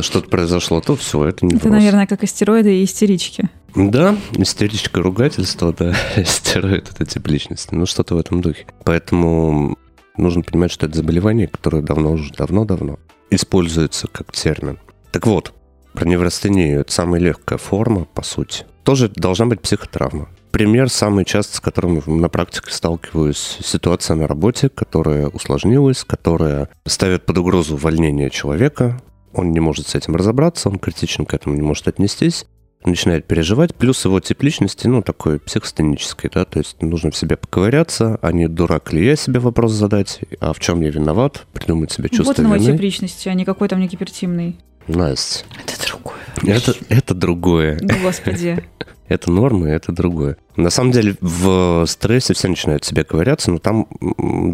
что-то 0.00 0.28
произошло, 0.28 0.80
то 0.80 0.96
все, 0.96 1.24
это 1.24 1.46
не 1.46 1.54
Это, 1.56 1.68
наверное, 1.68 2.06
как 2.06 2.24
астероиды 2.24 2.80
и 2.80 2.84
истерички. 2.84 3.48
да, 3.76 4.16
истеричка 4.32 5.00
ругательство, 5.00 5.72
да, 5.72 5.94
стирает 6.24 6.90
это 6.90 7.06
тип 7.06 7.28
личности. 7.28 7.74
Ну, 7.74 7.86
что-то 7.86 8.16
в 8.16 8.18
этом 8.18 8.40
духе. 8.40 8.66
Поэтому 8.84 9.78
нужно 10.16 10.42
понимать, 10.42 10.72
что 10.72 10.86
это 10.86 10.96
заболевание, 10.96 11.46
которое 11.46 11.82
давно 11.82 12.12
уже 12.12 12.32
давно-давно 12.32 12.98
используется 13.30 14.08
как 14.08 14.32
термин. 14.32 14.78
Так 15.12 15.26
вот, 15.26 15.52
про 15.92 16.06
неврастению. 16.06 16.80
Это 16.80 16.92
самая 16.92 17.20
легкая 17.20 17.58
форма, 17.58 18.06
по 18.14 18.22
сути. 18.22 18.64
Тоже 18.84 19.08
должна 19.08 19.46
быть 19.46 19.60
психотравма. 19.60 20.28
Пример 20.50 20.88
самый 20.88 21.24
часто, 21.24 21.56
с 21.56 21.60
которым 21.60 22.02
на 22.06 22.28
практике 22.28 22.72
сталкиваюсь, 22.72 23.58
ситуация 23.62 24.16
на 24.16 24.26
работе, 24.26 24.68
которая 24.68 25.28
усложнилась, 25.28 26.04
которая 26.04 26.68
ставит 26.86 27.24
под 27.24 27.38
угрозу 27.38 27.74
увольнение 27.74 28.30
человека. 28.30 29.00
Он 29.32 29.52
не 29.52 29.60
может 29.60 29.86
с 29.86 29.94
этим 29.94 30.16
разобраться, 30.16 30.68
он 30.68 30.78
критично 30.80 31.24
к 31.24 31.34
этому 31.34 31.54
не 31.54 31.62
может 31.62 31.86
отнестись 31.86 32.46
начинает 32.84 33.26
переживать, 33.26 33.74
плюс 33.74 34.04
его 34.04 34.20
тип 34.20 34.42
личности, 34.42 34.86
ну, 34.86 35.02
такой 35.02 35.38
психостенический, 35.38 36.30
да, 36.32 36.44
то 36.44 36.58
есть 36.58 36.80
нужно 36.80 37.10
в 37.10 37.16
себе 37.16 37.36
поковыряться, 37.36 38.18
а 38.22 38.32
не 38.32 38.48
дурак 38.48 38.92
ли 38.92 39.04
я 39.04 39.16
себе 39.16 39.40
вопрос 39.40 39.72
задать, 39.72 40.20
а 40.40 40.52
в 40.52 40.60
чем 40.60 40.80
я 40.80 40.90
виноват, 40.90 41.46
придумать 41.52 41.92
себе 41.92 42.08
чувство 42.08 42.42
вот 42.42 42.58
вины. 42.60 42.72
тип 42.72 42.80
личности, 42.80 43.28
а 43.28 43.34
не 43.34 43.44
какой-то 43.44 43.76
мне 43.76 43.86
гипертимный. 43.86 44.58
Настя, 44.96 45.44
Это 45.62 45.86
другое. 45.86 46.56
это, 46.56 46.74
это 46.88 47.14
другое. 47.14 47.80
Господи. 48.02 48.62
Это 49.08 49.28
норма, 49.32 49.70
и 49.70 49.72
это 49.72 49.90
другое. 49.90 50.36
На 50.54 50.70
самом 50.70 50.92
деле 50.92 51.16
в 51.20 51.84
стрессе 51.86 52.32
все 52.32 52.46
начинают 52.46 52.84
себе 52.84 53.02
ковыряться, 53.02 53.50
но 53.50 53.58
там 53.58 53.88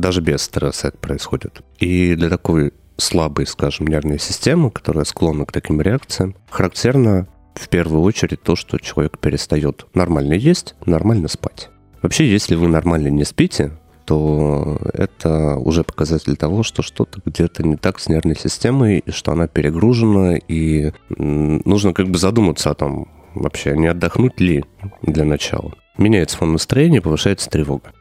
даже 0.01 0.23
без 0.23 0.41
стресса 0.41 0.89
это 0.89 0.97
происходит. 0.97 1.61
И 1.79 2.15
для 2.15 2.31
такой 2.31 2.73
слабой, 2.97 3.47
скажем, 3.47 3.87
нервной 3.87 4.19
системы, 4.19 4.71
которая 4.71 5.05
склонна 5.05 5.45
к 5.45 5.53
таким 5.53 5.83
реакциям, 5.83 6.35
характерно 6.49 7.29
в 7.55 7.69
первую 7.69 8.01
очередь 8.01 8.43
то, 8.43 8.57
что 8.57 8.79
человек 8.79 9.19
перестает 9.19 9.85
нормально 9.93 10.33
есть, 10.33 10.75
нормально 10.87 11.29
спать. 11.29 11.69
Вообще, 12.01 12.27
если 12.27 12.55
вы 12.55 12.69
нормально 12.69 13.09
не 13.09 13.25
спите, 13.25 13.73
то 14.07 14.79
это 14.93 15.57
уже 15.57 15.85
показатель 15.85 16.37
того, 16.37 16.63
что 16.63 16.83
что-то 16.83 17.21
где-то 17.25 17.63
не 17.65 17.77
так 17.77 17.99
с 17.99 18.09
нервной 18.09 18.37
системой, 18.37 18.99
и 18.99 19.11
что 19.11 19.33
она 19.33 19.49
перегружена, 19.49 20.37
и 20.37 20.93
нужно 21.09 21.93
как 21.93 22.09
бы 22.09 22.17
задуматься 22.17 22.71
о 22.71 22.75
том, 22.75 23.09
вообще, 23.35 23.77
не 23.77 23.89
отдохнуть 23.89 24.41
ли 24.41 24.65
для 25.03 25.25
начала. 25.25 25.75
Меняется 25.99 26.37
фон 26.37 26.53
настроения, 26.53 27.03
повышается 27.03 27.51
тревога. 27.51 27.93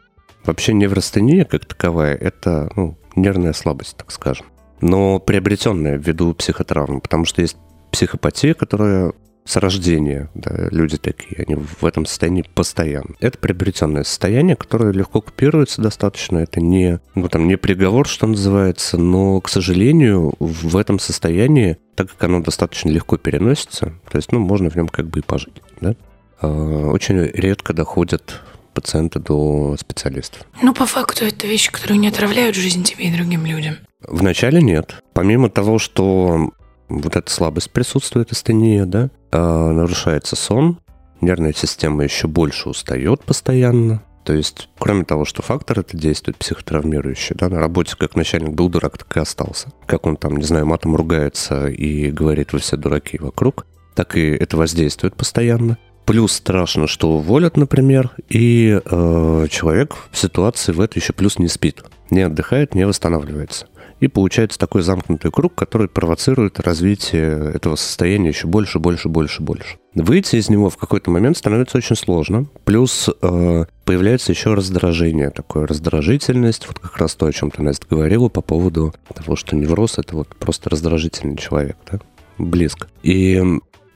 Вообще 0.45 0.73
неврастения 0.73 1.43
как 1.43 1.65
таковая– 1.65 2.15
это 2.21 2.69
ну, 2.75 2.97
нервная 3.15 3.53
слабость, 3.53 3.97
так 3.97 4.11
скажем. 4.11 4.45
Но 4.81 5.19
приобретенная 5.19 5.97
ввиду 5.97 6.33
психотравмы, 6.33 7.01
потому 7.01 7.25
что 7.25 7.41
есть 7.41 7.57
психопатия, 7.91 8.53
которая 8.53 9.13
с 9.45 9.57
рождения, 9.57 10.29
да, 10.33 10.67
люди 10.71 10.97
такие, 10.97 11.45
они 11.47 11.55
в 11.55 11.85
этом 11.85 12.05
состоянии 12.05 12.43
постоянно. 12.53 13.15
Это 13.19 13.37
приобретенное 13.37 14.03
состояние, 14.03 14.55
которое 14.55 14.91
легко 14.91 15.21
купируется 15.21 15.81
достаточно. 15.81 16.39
Это 16.39 16.59
не, 16.59 16.99
ну, 17.13 17.29
там, 17.29 17.47
не 17.47 17.55
приговор, 17.55 18.07
что 18.07 18.25
называется, 18.25 18.97
но, 18.97 19.39
к 19.41 19.49
сожалению, 19.49 20.33
в 20.39 20.75
этом 20.75 20.97
состоянии, 20.99 21.77
так 21.95 22.09
как 22.09 22.23
оно 22.23 22.41
достаточно 22.41 22.89
легко 22.89 23.17
переносится, 23.17 23.93
то 24.09 24.17
есть, 24.17 24.31
ну, 24.31 24.39
можно 24.39 24.69
в 24.69 24.75
нем 24.75 24.87
как 24.87 25.07
бы 25.07 25.19
и 25.19 25.23
пожить, 25.23 25.61
да, 25.79 25.95
а, 26.41 26.89
очень 26.89 27.19
редко 27.19 27.73
доходят 27.73 28.41
пациенты 28.73 29.19
до 29.19 29.77
специалистов. 29.79 30.41
Ну, 30.61 30.73
по 30.73 30.85
факту, 30.85 31.23
это 31.23 31.47
вещи, 31.47 31.71
которые 31.71 31.97
не 31.97 32.07
отравляют 32.07 32.55
жизнь 32.55 32.83
тебе 32.83 33.05
и 33.05 33.15
другим 33.15 33.45
людям. 33.45 33.75
Вначале 34.01 34.61
нет. 34.61 35.01
Помимо 35.13 35.49
того, 35.49 35.79
что 35.79 36.51
вот 36.89 37.15
эта 37.15 37.31
слабость 37.31 37.71
присутствует, 37.71 38.31
астения, 38.31 38.85
да, 38.85 39.09
нарушается 39.37 40.35
сон, 40.35 40.79
нервная 41.21 41.53
система 41.53 42.03
еще 42.03 42.27
больше 42.27 42.69
устает 42.69 43.23
постоянно. 43.23 44.03
То 44.25 44.33
есть, 44.33 44.69
кроме 44.79 45.05
того, 45.05 45.23
что 45.23 45.43
фактор 45.43 45.79
это 45.79 45.95
действует 45.95 46.37
психотравмирующий, 46.37 47.35
да, 47.35 47.47
на 47.47 47.59
работе 47.59 47.95
как 47.95 48.15
начальник 48.15 48.53
был 48.55 48.69
дурак, 48.69 48.97
так 48.97 49.15
и 49.15 49.19
остался. 49.19 49.69
Как 49.85 50.07
он 50.07 50.17
там, 50.17 50.37
не 50.37 50.43
знаю, 50.43 50.65
матом 50.65 50.95
ругается 50.95 51.67
и 51.67 52.09
говорит, 52.09 52.51
вы 52.51 52.59
все 52.59 52.75
дураки 52.75 53.19
вокруг, 53.19 53.67
так 53.93 54.17
и 54.17 54.31
это 54.31 54.57
воздействует 54.57 55.15
постоянно. 55.15 55.77
Плюс 56.05 56.33
страшно, 56.33 56.87
что 56.87 57.11
уволят, 57.11 57.55
например, 57.55 58.11
и 58.27 58.79
э, 58.83 59.47
человек 59.49 59.95
в 60.11 60.17
ситуации 60.17 60.71
в 60.71 60.81
этой 60.81 60.99
еще 60.99 61.13
плюс 61.13 61.37
не 61.37 61.47
спит, 61.47 61.83
не 62.09 62.23
отдыхает, 62.23 62.73
не 62.73 62.85
восстанавливается. 62.85 63.67
И 63.99 64.07
получается 64.07 64.59
такой 64.59 64.81
замкнутый 64.81 65.31
круг, 65.31 65.55
который 65.55 65.87
провоцирует 65.87 66.59
развитие 66.59 67.53
этого 67.53 67.75
состояния 67.75 68.29
еще 68.29 68.47
больше, 68.47 68.79
больше, 68.79 69.09
больше, 69.09 69.41
больше. 69.41 69.77
Выйти 69.93 70.35
из 70.35 70.49
него 70.49 70.69
в 70.69 70.77
какой-то 70.77 71.09
момент 71.09 71.37
становится 71.37 71.77
очень 71.77 71.95
сложно. 71.95 72.45
Плюс 72.65 73.09
э, 73.21 73.65
появляется 73.85 74.33
еще 74.33 74.53
раздражение, 74.53 75.29
такое 75.29 75.65
раздражительность, 75.65 76.67
вот 76.67 76.79
как 76.79 76.97
раз 76.97 77.15
то, 77.15 77.25
о 77.25 77.31
чем 77.31 77.51
ты, 77.51 77.63
Настя, 77.63 77.85
говорила 77.89 78.27
по 78.27 78.41
поводу 78.41 78.93
того, 79.13 79.37
что 79.37 79.55
невроз— 79.55 79.97
это 79.97 80.17
вот 80.17 80.27
просто 80.35 80.69
раздражительный 80.69 81.37
человек, 81.37 81.77
да? 81.89 81.99
Близко. 82.37 82.87
И 83.01 83.41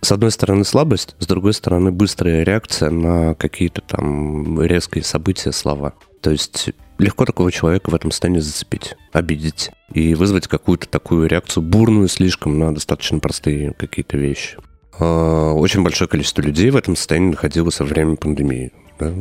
с 0.01 0.12
одной 0.13 0.32
стороны 0.32 0.63
слабость, 0.63 1.15
с 1.20 1.27
другой 1.27 1.53
стороны 1.53 1.91
быстрая 1.91 2.44
реакция 2.44 2.89
на 2.89 3.36
какие-то 3.36 3.82
там 3.82 4.62
резкие 4.62 5.03
события, 5.03 5.51
слова. 5.51 5.94
То 6.22 6.32
есть 6.32 6.70
легко 7.00 7.25
такого 7.25 7.51
человека 7.51 7.89
в 7.89 7.96
этом 7.96 8.12
состоянии 8.12 8.39
зацепить, 8.39 8.96
обидеть 9.12 9.72
и 9.94 10.13
вызвать 10.13 10.48
какую-то 10.48 10.88
такую 10.88 11.27
реакцию 11.27 11.63
бурную 11.63 12.08
слишком 12.08 12.60
на 12.60 12.74
достаточно 12.74 13.20
простые 13.20 13.74
какие-то 13.74 14.18
вещи. 14.18 14.58
А, 15.00 15.53
Очень 15.53 15.82
большое 15.84 16.08
количество 16.08 16.41
людей 16.41 16.70
в 16.70 16.75
этом 16.75 16.96
состоянии 16.96 17.32
находилось 17.32 17.79
во 17.79 17.86
время 17.86 18.15
пандемии. 18.15 18.72
да. 19.00 19.13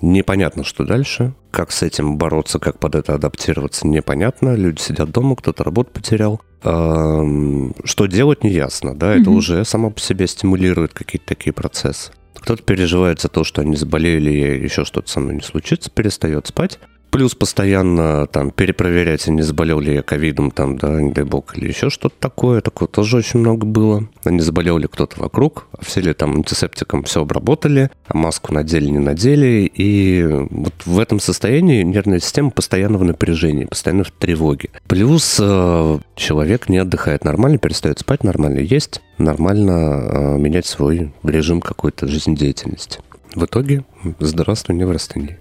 Непонятно, 0.00 0.64
что 0.64 0.84
дальше. 0.84 1.32
Как 1.50 1.70
с 1.72 1.82
этим 1.82 2.18
бороться, 2.18 2.58
как 2.58 2.78
под 2.78 2.94
это 2.94 3.14
адаптироваться, 3.14 3.86
непонятно. 3.86 4.54
Люди 4.54 4.78
сидят 4.80 5.10
дома, 5.10 5.34
кто-то 5.34 5.64
работу 5.64 5.92
потерял. 5.92 6.42
Что 6.62 8.06
делать, 8.06 8.44
неясно. 8.44 8.94
Да? 8.94 9.12
Это 9.14 9.30
Мгм. 9.30 9.36
уже 9.38 9.64
само 9.64 9.90
по 9.90 10.00
себе 10.00 10.26
стимулирует 10.26 10.92
какие-то 10.92 11.26
такие 11.26 11.52
процессы. 11.54 12.12
Кто-то 12.34 12.62
переживает 12.62 13.20
за 13.20 13.28
то, 13.28 13.44
что 13.44 13.62
они 13.62 13.76
заболели, 13.76 14.30
и 14.30 14.62
еще 14.62 14.84
что-то 14.84 15.08
со 15.10 15.20
мной 15.20 15.36
не 15.36 15.40
случится, 15.40 15.90
перестает 15.90 16.46
спать. 16.48 16.78
Плюс 17.14 17.36
постоянно 17.36 18.26
там 18.26 18.50
перепроверять, 18.50 19.28
а 19.28 19.30
не 19.30 19.42
заболел 19.42 19.78
ли 19.78 19.94
я 19.94 20.02
ковидом, 20.02 20.50
там, 20.50 20.76
да, 20.76 21.00
не 21.00 21.12
дай 21.12 21.22
бог, 21.22 21.56
или 21.56 21.68
еще 21.68 21.88
что-то 21.88 22.16
такое. 22.18 22.60
Такое 22.60 22.88
тоже 22.88 23.18
очень 23.18 23.38
много 23.38 23.64
было. 23.64 24.08
А 24.24 24.30
не 24.32 24.40
заболел 24.40 24.78
ли 24.78 24.88
кто-то 24.88 25.20
вокруг, 25.20 25.68
а 25.78 25.84
все 25.84 26.00
ли 26.00 26.12
там 26.12 26.34
антисептиком 26.34 27.04
все 27.04 27.20
обработали, 27.20 27.88
а 28.08 28.16
маску 28.16 28.52
надели, 28.52 28.88
не 28.88 28.98
надели. 28.98 29.70
И 29.72 30.26
вот 30.50 30.74
в 30.84 30.98
этом 30.98 31.20
состоянии 31.20 31.84
нервная 31.84 32.18
система 32.18 32.50
постоянно 32.50 32.98
в 32.98 33.04
напряжении, 33.04 33.66
постоянно 33.66 34.02
в 34.02 34.10
тревоге. 34.10 34.70
Плюс 34.88 35.38
э, 35.40 35.98
человек 36.16 36.68
не 36.68 36.78
отдыхает 36.78 37.24
нормально, 37.24 37.58
перестает 37.58 38.00
спать 38.00 38.24
нормально, 38.24 38.58
есть 38.58 39.02
нормально 39.18 39.70
э, 39.70 40.36
менять 40.38 40.66
свой 40.66 41.12
режим 41.22 41.60
какой-то 41.60 42.08
жизнедеятельности. 42.08 42.98
В 43.36 43.44
итоге, 43.44 43.84
здравствуй, 44.18 44.74
неврастения. 44.74 45.38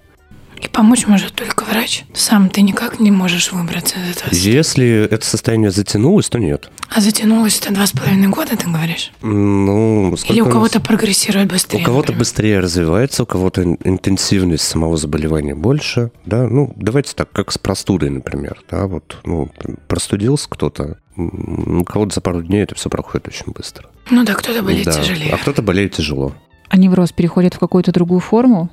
И 0.63 0.67
помочь 0.69 1.07
может 1.07 1.33
только 1.33 1.65
врач. 1.65 2.05
Сам 2.13 2.49
ты 2.49 2.61
никак 2.61 2.99
не 2.99 3.11
можешь 3.11 3.51
выбраться 3.51 3.95
из 3.99 4.15
этого. 4.17 4.29
Если 4.33 5.07
это 5.11 5.25
состояние 5.25 5.71
затянулось, 5.71 6.29
то 6.29 6.39
нет. 6.39 6.69
А 6.89 7.01
затянулось 7.01 7.59
это 7.59 7.73
два 7.73 7.85
с 7.85 7.91
половиной 7.91 8.27
года, 8.29 8.55
ты 8.55 8.67
говоришь? 8.69 9.11
Ну, 9.21 10.15
Или 10.29 10.41
у 10.41 10.49
кого-то 10.49 10.79
нас- 10.79 10.87
прогрессирует 10.87 11.49
быстрее? 11.49 11.81
У 11.81 11.85
кого-то 11.85 12.07
например? 12.07 12.19
быстрее 12.19 12.59
развивается, 12.59 13.23
у 13.23 13.25
кого-то 13.25 13.63
ин- 13.63 13.77
интенсивность 13.83 14.63
самого 14.63 14.95
заболевания 14.95 15.55
больше, 15.55 16.11
да, 16.25 16.47
ну, 16.47 16.71
давайте 16.77 17.13
так, 17.13 17.31
как 17.31 17.51
с 17.51 17.57
простудой, 17.57 18.09
например, 18.09 18.61
да, 18.71 18.87
вот, 18.87 19.17
ну, 19.25 19.49
простудился 19.87 20.47
кто-то, 20.49 20.97
у 21.17 21.83
кого-то 21.83 22.15
за 22.15 22.21
пару 22.21 22.41
дней 22.41 22.63
это 22.63 22.75
все 22.75 22.89
проходит 22.89 23.27
очень 23.27 23.51
быстро. 23.51 23.89
Ну 24.09 24.23
да, 24.23 24.33
кто-то 24.33 24.61
болеет 24.63 24.85
Да, 24.85 24.93
тяжелее. 24.93 25.33
А 25.33 25.37
кто-то 25.37 25.61
болеет 25.61 25.93
тяжело. 25.93 26.33
А 26.69 26.77
невроз 26.77 27.11
переходит 27.11 27.53
в 27.53 27.59
какую-то 27.59 27.91
другую 27.91 28.19
форму, 28.19 28.69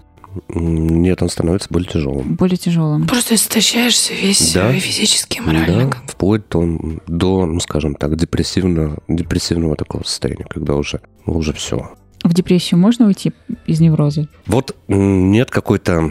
Нет, 0.49 1.23
он 1.23 1.29
становится 1.29 1.69
более 1.71 1.89
тяжелым. 1.89 2.35
более 2.37 2.57
тяжелым. 2.57 3.07
Просто 3.07 3.35
истощаешься 3.35 4.15
весь 4.15 4.53
Да. 4.53 4.73
э, 4.73 4.79
физически 4.79 5.39
и 5.39 5.41
морально. 5.41 5.91
Да, 5.91 5.97
вплоть 6.07 6.49
до, 6.51 6.79
до, 7.07 7.47
ну, 7.47 7.61
скажем 7.61 7.95
так, 7.95 8.17
депрессивного, 8.17 8.99
депрессивного 9.09 9.77
такого 9.77 10.05
состояния, 10.05 10.45
когда 10.49 10.75
уже, 10.75 11.01
уже 11.27 11.53
все. 11.53 11.91
В 12.23 12.35
депрессию 12.35 12.79
можно 12.79 13.07
уйти 13.07 13.33
из 13.67 13.81
невроза? 13.81 14.29
Вот 14.47 14.77
нет 14.89 15.51
какой-то, 15.51 16.11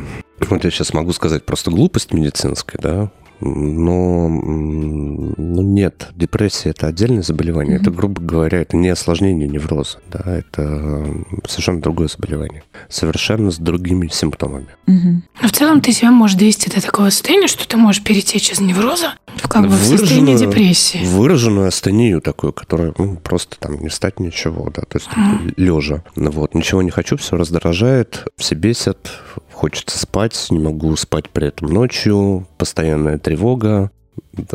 вот 0.50 0.64
я 0.64 0.72
сейчас 0.72 0.94
могу 0.94 1.14
сказать 1.14 1.46
просто 1.46 1.70
глупость 1.72 2.12
медицинская, 2.14 2.82
да, 2.82 3.12
но 3.42 4.28
м, 4.28 5.34
ну, 5.38 5.62
нет, 5.62 6.08
депрессия 6.16 6.72
это 6.72 6.88
отдельное 6.88 7.24
заболевание, 7.24 7.78
это, 7.78 7.92
грубо 7.92 8.22
говоря, 8.22 8.62
это 8.62 8.78
не 8.78 8.90
осложнение 8.90 9.48
невроза, 9.48 10.00
да, 10.12 10.24
это 10.26 11.06
совершенно 11.48 11.82
другое 11.82 12.08
заболевание, 12.08 12.64
совершенно 12.90 13.52
с 13.52 13.58
другими 13.58 14.08
симптомами. 14.08 14.68
Мгм. 14.88 15.24
Но 15.42 15.48
в 15.48 15.52
целом 15.52 15.82
ты 15.82 15.92
себя 15.92 16.12
можешь 16.12 16.38
довести 16.38 16.70
до 16.70 16.82
такого 16.82 17.10
состояния, 17.10 17.48
что 17.48 17.68
ты 17.68 17.78
можешь 17.78 18.04
перетечь 18.04 18.52
из 18.52 18.60
невроза 18.60 19.16
в 19.36 19.48
как 19.48 19.64
бы 19.64 19.76
в 19.76 19.84
состояние 19.84 20.38
депрессии. 20.38 21.00
Выраженную 21.06 21.68
астению 21.68 22.22
такую, 22.22 22.54
которая 22.54 22.94
ну, 22.98 23.16
просто 23.16 23.58
там 23.60 23.80
не 23.82 23.90
стать 23.90 24.20
ничего, 24.20 24.70
да, 24.70 24.82
то 24.82 24.98
есть 24.98 25.10
лежа. 25.58 26.04
Ну 26.16 26.32
Вот, 26.32 26.56
ничего 26.56 26.82
не 26.82 26.92
хочу, 26.92 27.18
все 27.18 27.38
раздражает, 27.38 28.26
все 28.38 28.56
бесят, 28.56 29.12
хочется 29.60 30.00
спать, 30.00 30.48
не 30.52 30.60
могу 30.60 30.96
спать 30.96 31.30
при 31.30 31.48
этом 31.48 31.70
ночью, 31.70 32.48
постоянная 32.58 33.18
тревога. 33.18 33.92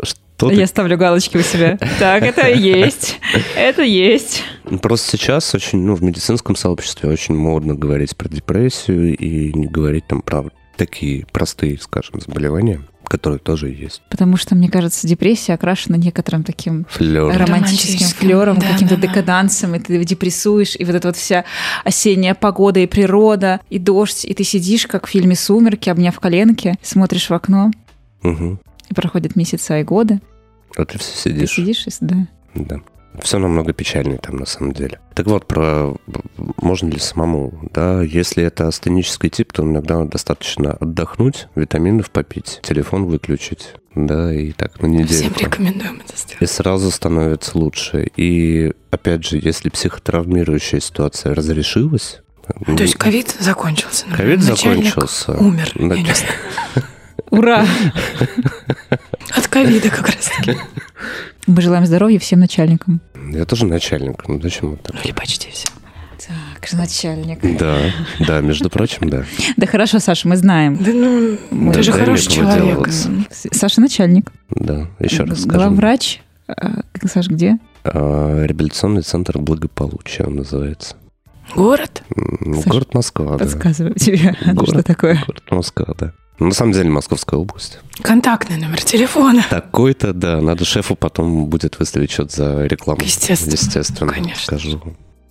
Что 0.03 0.49
ты- 0.49 0.55
Я 0.55 0.65
ставлю 0.67 0.97
галочки 0.97 1.37
у 1.37 1.41
себя. 1.41 1.77
Так, 1.99 2.23
это 2.23 2.49
есть. 2.49 3.19
Это 3.55 3.83
есть. 3.83 4.41
Просто 4.81 5.11
сейчас 5.17 5.53
очень, 5.53 5.79
ну, 5.79 5.93
в 5.95 6.01
медицинском 6.03 6.55
сообществе 6.55 7.09
очень 7.09 7.35
модно 7.35 7.75
говорить 7.75 8.17
про 8.17 8.27
депрессию 8.29 9.15
и 9.15 9.53
не 9.53 9.67
говорить 9.67 10.07
там 10.07 10.21
про 10.21 10.45
такие 10.75 11.25
простые, 11.31 11.77
скажем, 11.79 12.19
заболевания, 12.19 12.81
которые 13.07 13.39
тоже 13.39 13.69
есть. 13.69 14.01
Потому 14.09 14.37
что, 14.37 14.55
мне 14.55 14.69
кажется, 14.69 15.07
депрессия 15.07 15.53
окрашена 15.53 15.97
некоторым 15.97 16.43
таким 16.43 16.85
Флёр. 16.89 17.33
романтическим 17.35 18.07
флером, 18.07 18.59
да, 18.59 18.67
каким-то 18.71 18.95
да, 18.95 19.01
да. 19.01 19.07
декадансом, 19.07 19.75
и 19.75 19.79
ты 19.79 20.03
депрессуешь, 20.03 20.75
и 20.77 20.83
вот 20.85 20.95
эта 20.95 21.07
вот 21.07 21.17
вся 21.17 21.45
осенняя 21.83 22.33
погода, 22.35 22.79
и 22.79 22.87
природа, 22.87 23.59
и 23.69 23.79
дождь, 23.79 24.25
и 24.25 24.33
ты 24.33 24.43
сидишь, 24.43 24.87
как 24.87 25.07
в 25.07 25.09
фильме 25.09 25.35
«Сумерки», 25.35 25.89
обняв 25.89 26.19
коленки, 26.19 26.75
смотришь 26.81 27.29
в 27.29 27.33
окно, 27.33 27.71
Угу. 28.23 28.59
и 28.89 28.93
проходят 28.93 29.35
месяца 29.35 29.79
и 29.79 29.83
годы. 29.83 30.19
А 30.77 30.85
ты 30.85 30.97
все 30.97 31.11
Ты 31.13 31.29
сидишь. 31.47 31.51
сидишь, 31.51 31.87
и, 31.87 31.91
да. 32.01 32.27
Да. 32.55 32.79
Все 33.21 33.39
намного 33.39 33.73
печальнее 33.73 34.17
там 34.17 34.37
на 34.37 34.45
самом 34.45 34.73
деле. 34.73 34.99
Так 35.13 35.27
вот, 35.27 35.47
про 35.47 35.95
можно 36.57 36.89
ли 36.89 36.99
самому, 36.99 37.69
да, 37.73 38.01
если 38.01 38.43
это 38.43 38.67
астенический 38.67 39.29
тип, 39.29 39.53
то 39.53 39.63
иногда 39.63 40.03
достаточно 40.03 40.73
отдохнуть, 40.73 41.47
витаминов 41.55 42.11
попить, 42.11 42.59
телефон 42.63 43.05
выключить, 43.05 43.75
да, 43.93 44.33
и 44.33 44.51
так 44.51 44.81
на 44.81 44.87
неделю. 44.87 45.07
Всем 45.07 45.33
рекомендуем 45.37 46.01
это 46.05 46.17
сделать. 46.17 46.41
И 46.41 46.45
сразу 46.45 46.91
становится 46.91 47.57
лучше. 47.57 48.09
И 48.15 48.73
опять 48.91 49.25
же, 49.25 49.39
если 49.41 49.69
психотравмирующая 49.69 50.79
ситуация 50.79 51.33
разрешилась, 51.33 52.21
То 52.65 52.83
есть 52.83 52.95
ковид 52.95 53.35
закончился. 53.39 54.05
ковид 54.15 54.41
закончился. 54.41 55.33
Умер. 55.33 55.71
я 55.75 55.85
не 55.85 56.13
знаю. 56.13 56.33
Ура! 57.31 57.65
От 59.35 59.47
ковида 59.47 59.89
как 59.89 60.07
раз 60.07 60.31
таки. 60.37 60.57
Мы 61.47 61.61
желаем 61.61 61.85
здоровья 61.85 62.19
всем 62.19 62.39
начальникам. 62.39 63.01
Я 63.31 63.45
тоже 63.45 63.65
начальник. 63.65 64.27
Ну 64.27 64.41
зачем 64.41 64.71
вот 64.71 64.81
так? 64.83 64.95
Ну 64.95 65.01
или 65.03 65.11
почти 65.11 65.49
все. 65.51 65.67
Так, 66.27 66.73
начальник. 66.73 67.39
Да, 67.59 67.77
да, 68.19 68.41
между 68.41 68.69
прочим, 68.69 69.09
да. 69.09 69.25
Да 69.57 69.67
хорошо, 69.67 69.99
Саша, 69.99 70.27
мы 70.27 70.37
знаем. 70.37 70.77
Да 70.81 70.91
ну, 70.91 71.37
Мы- 71.51 71.73
ты 71.73 71.83
же 71.83 71.91
хороший 71.91 72.31
человек. 72.31 72.89
Саша 73.31 73.81
начальник. 73.81 74.31
Да, 74.49 74.87
еще 74.99 75.23
раз 75.23 75.41
скажу. 75.41 75.57
Главврач. 75.59 76.21
А, 76.47 76.81
Саш, 77.05 77.27
где? 77.27 77.57
А, 77.83 78.43
Реабилитационный 78.43 79.01
центр 79.01 79.37
благополучия 79.39 80.23
он 80.23 80.35
называется. 80.37 80.95
Город? 81.55 82.01
Саша, 82.55 82.69
Город 82.69 82.93
Москва, 82.95 83.31
да. 83.33 83.45
Подсказываю 83.45 83.93
тебе, 83.95 84.35
Город. 84.53 84.69
что 84.69 84.83
такое. 84.83 85.23
Город 85.27 85.43
Москва, 85.51 85.93
да. 85.97 86.13
На 86.39 86.51
самом 86.51 86.73
деле 86.73 86.89
Московская 86.89 87.39
область. 87.39 87.79
Контактный 88.01 88.57
номер 88.57 88.81
телефона. 88.81 89.45
Такой-то, 89.49 90.13
да. 90.13 90.41
Надо 90.41 90.65
шефу 90.65 90.95
потом 90.95 91.45
будет 91.45 91.79
выставить 91.79 92.11
счет 92.11 92.31
за 92.31 92.65
рекламу. 92.65 93.01
Естественно. 93.01 93.53
Естественно. 93.53 94.11
Конечно. 94.11 94.43
Скажу. 94.43 94.81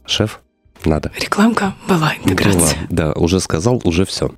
Шеф, 0.07 0.41
надо. 0.85 1.13
Рекламка 1.21 1.75
была, 1.89 2.15
интеграция. 2.23 2.59
Была. 2.59 2.87
Да, 2.89 3.13
уже 3.13 3.41
сказал, 3.41 3.81
уже 3.85 4.07
все. 4.07 4.31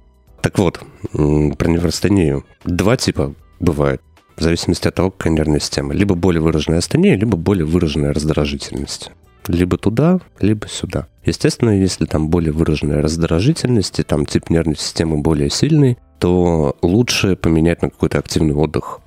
Так 0.42 0.58
вот, 0.58 0.80
про 1.12 1.68
неврастению. 1.68 2.44
Два 2.64 2.96
типа 2.96 3.34
бывает. 3.60 4.02
В 4.36 4.42
зависимости 4.42 4.86
от 4.86 4.94
того, 4.94 5.10
какая 5.10 5.32
нервная 5.32 5.60
система. 5.60 5.94
Либо 5.94 6.14
более 6.14 6.42
выраженная 6.42 6.78
астения, 6.78 7.16
либо 7.16 7.36
более 7.36 7.64
выраженная 7.64 8.12
раздражительность. 8.12 9.10
Либо 9.48 9.78
туда, 9.78 10.18
либо 10.40 10.68
сюда. 10.68 11.06
Естественно, 11.24 11.70
если 11.70 12.04
там 12.04 12.28
более 12.28 12.52
выраженная 12.52 13.00
раздражительность, 13.00 13.98
и 14.00 14.02
там 14.02 14.26
тип 14.26 14.50
нервной 14.50 14.76
системы 14.76 15.18
более 15.18 15.50
сильный, 15.50 15.96
то 16.18 16.76
лучше 16.82 17.36
поменять 17.36 17.82
на 17.82 17.90
какой-то 17.90 18.18
активный 18.18 18.54
отдых 18.54 19.00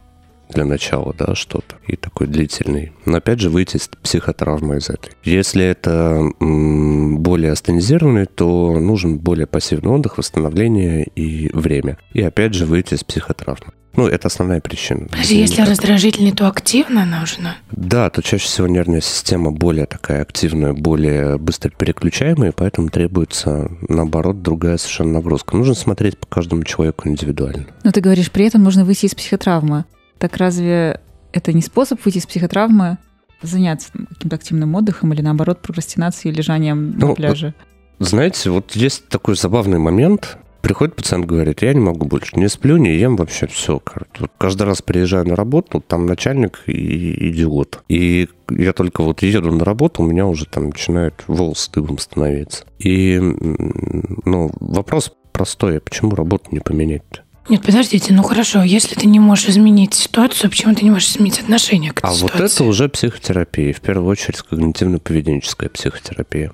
для 0.50 0.66
начала, 0.66 1.14
да, 1.18 1.36
что-то, 1.36 1.76
и 1.88 1.96
такой 1.96 2.28
длительный. 2.28 2.92
Но 3.06 3.18
опять 3.18 3.40
же 3.40 3.50
выйти 3.50 3.78
из 3.78 3.88
психотравмы 3.88 4.78
из 4.78 4.90
этой. 4.90 5.12
Если 5.24 5.64
это 5.64 6.22
более 6.40 7.52
астенизированный, 7.52 8.26
то 8.26 8.80
нужен 8.80 9.20
более 9.20 9.48
пассивный 9.48 9.92
отдых, 9.92 10.18
восстановление 10.18 11.06
и 11.16 11.50
время. 11.54 11.98
И 12.14 12.22
опять 12.22 12.54
же 12.54 12.66
выйти 12.66 12.96
из 12.96 13.04
психотравмы. 13.04 13.74
Ну, 13.96 14.08
это 14.08 14.28
основная 14.28 14.62
причина. 14.62 15.08
Подожди, 15.10 15.38
если 15.38 15.64
раздражительный, 15.64 16.32
то 16.32 16.48
активно 16.48 17.06
нужно. 17.06 17.58
Да, 17.72 18.10
то 18.10 18.22
чаще 18.22 18.46
всего 18.46 18.68
нервная 18.68 19.02
система 19.02 19.52
более 19.52 19.88
такая 19.88 20.22
активная, 20.22 20.74
более 20.74 21.38
быстро 21.38 21.70
переключаемая, 21.72 22.52
и 22.52 22.54
поэтому 22.56 22.90
требуется, 22.90 23.70
наоборот, 23.90 24.42
другая 24.42 24.78
совершенно 24.78 25.14
нагрузка. 25.14 25.58
Нужно 25.58 25.74
смотреть 25.74 26.18
по 26.18 26.28
каждому 26.28 26.64
человеку 26.64 27.10
индивидуально. 27.10 27.66
Но 27.84 27.92
ты 27.92 28.00
говоришь, 28.00 28.32
при 28.32 28.46
этом 28.46 28.64
нужно 28.64 28.86
выйти 28.86 29.08
из 29.08 29.16
психотравмы. 29.16 29.86
Так 30.20 30.38
разве 30.38 31.02
это 31.32 31.54
не 31.54 31.62
способ 31.62 32.04
выйти 32.04 32.18
из 32.18 32.26
психотравмы, 32.26 32.98
заняться 33.42 33.90
каким-то 34.10 34.36
активным 34.36 34.76
отдыхом 34.76 35.14
или, 35.14 35.22
наоборот, 35.22 35.62
прокрастинацией, 35.62 36.36
лежанием 36.36 36.92
на 36.92 37.08
Ну, 37.08 37.16
пляже? 37.16 37.54
Знаете, 38.00 38.50
вот 38.50 38.76
есть 38.76 39.08
такой 39.08 39.36
забавный 39.36 39.80
момент. 39.80 40.38
Приходит 40.62 40.98
пациент, 40.98 41.26
говорит, 41.26 41.62
я 41.62 41.74
не 41.74 41.80
могу 41.80 42.06
больше, 42.06 42.38
не 42.38 42.50
сплю, 42.50 42.76
не 42.76 42.98
ем, 42.98 43.16
вообще 43.16 43.48
все. 43.48 43.82
Вот 44.20 44.32
каждый 44.38 44.64
раз 44.64 44.82
приезжаю 44.82 45.26
на 45.26 45.38
работу, 45.38 45.80
там 45.80 46.06
начальник 46.06 46.64
и 46.66 47.30
идиот. 47.30 47.84
И 47.88 48.28
я 48.50 48.74
только 48.74 49.02
вот 49.02 49.22
еду 49.22 49.54
на 49.54 49.64
работу, 49.64 50.04
у 50.04 50.06
меня 50.06 50.28
уже 50.28 50.46
там 50.46 50.66
начинает 50.66 51.24
волосы 51.28 51.72
дыбом 51.72 51.98
становиться. 51.98 52.66
И, 52.78 53.20
ну, 53.20 54.52
вопрос 54.60 55.14
простой, 55.32 55.78
а 55.78 55.80
почему 55.80 56.14
работу 56.14 56.50
не 56.52 56.60
поменять-то? 56.60 57.22
Нет, 57.50 57.64
подождите, 57.64 58.14
ну 58.14 58.22
хорошо, 58.22 58.62
если 58.64 58.94
ты 58.96 59.08
не 59.08 59.20
можешь 59.20 59.50
изменить 59.50 59.96
ситуацию, 59.96 60.50
почему 60.52 60.76
ты 60.76 60.84
не 60.84 60.92
можешь 60.92 61.10
изменить 61.10 61.40
отношение 61.40 61.92
к 61.92 61.98
этой 62.00 62.06
А 62.06 62.10
вот 62.12 62.32
ситуации? 62.32 62.56
это 62.56 62.64
уже 62.66 62.90
психотерапия, 62.90 63.74
в 63.74 63.82
первую 63.82 64.08
очередь 64.08 64.42
когнитивно-поведенческая 64.50 65.70
психотерапия. 65.70 66.52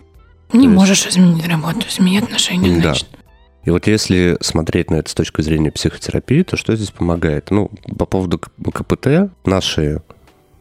Не 0.53 0.59
то 0.59 0.63
есть- 0.65 0.75
можешь 0.75 1.05
изменить 1.07 1.45
работу, 1.47 1.85
измени 1.89 2.19
отношения, 2.19 2.75
Да. 2.75 2.81
значит. 2.81 3.07
И 3.65 3.71
вот 3.71 3.87
если 3.87 4.37
смотреть 4.41 4.89
на 4.91 4.95
это 4.95 5.09
с 5.09 5.13
точки 5.13 5.41
зрения 5.41 5.71
психотерапии, 5.71 6.43
то 6.43 6.55
что 6.55 6.75
здесь 6.75 6.91
помогает? 6.91 7.51
Ну, 7.51 7.71
по 7.97 8.05
поводу 8.05 8.39
КПТ, 8.39 9.31
наши 9.43 10.01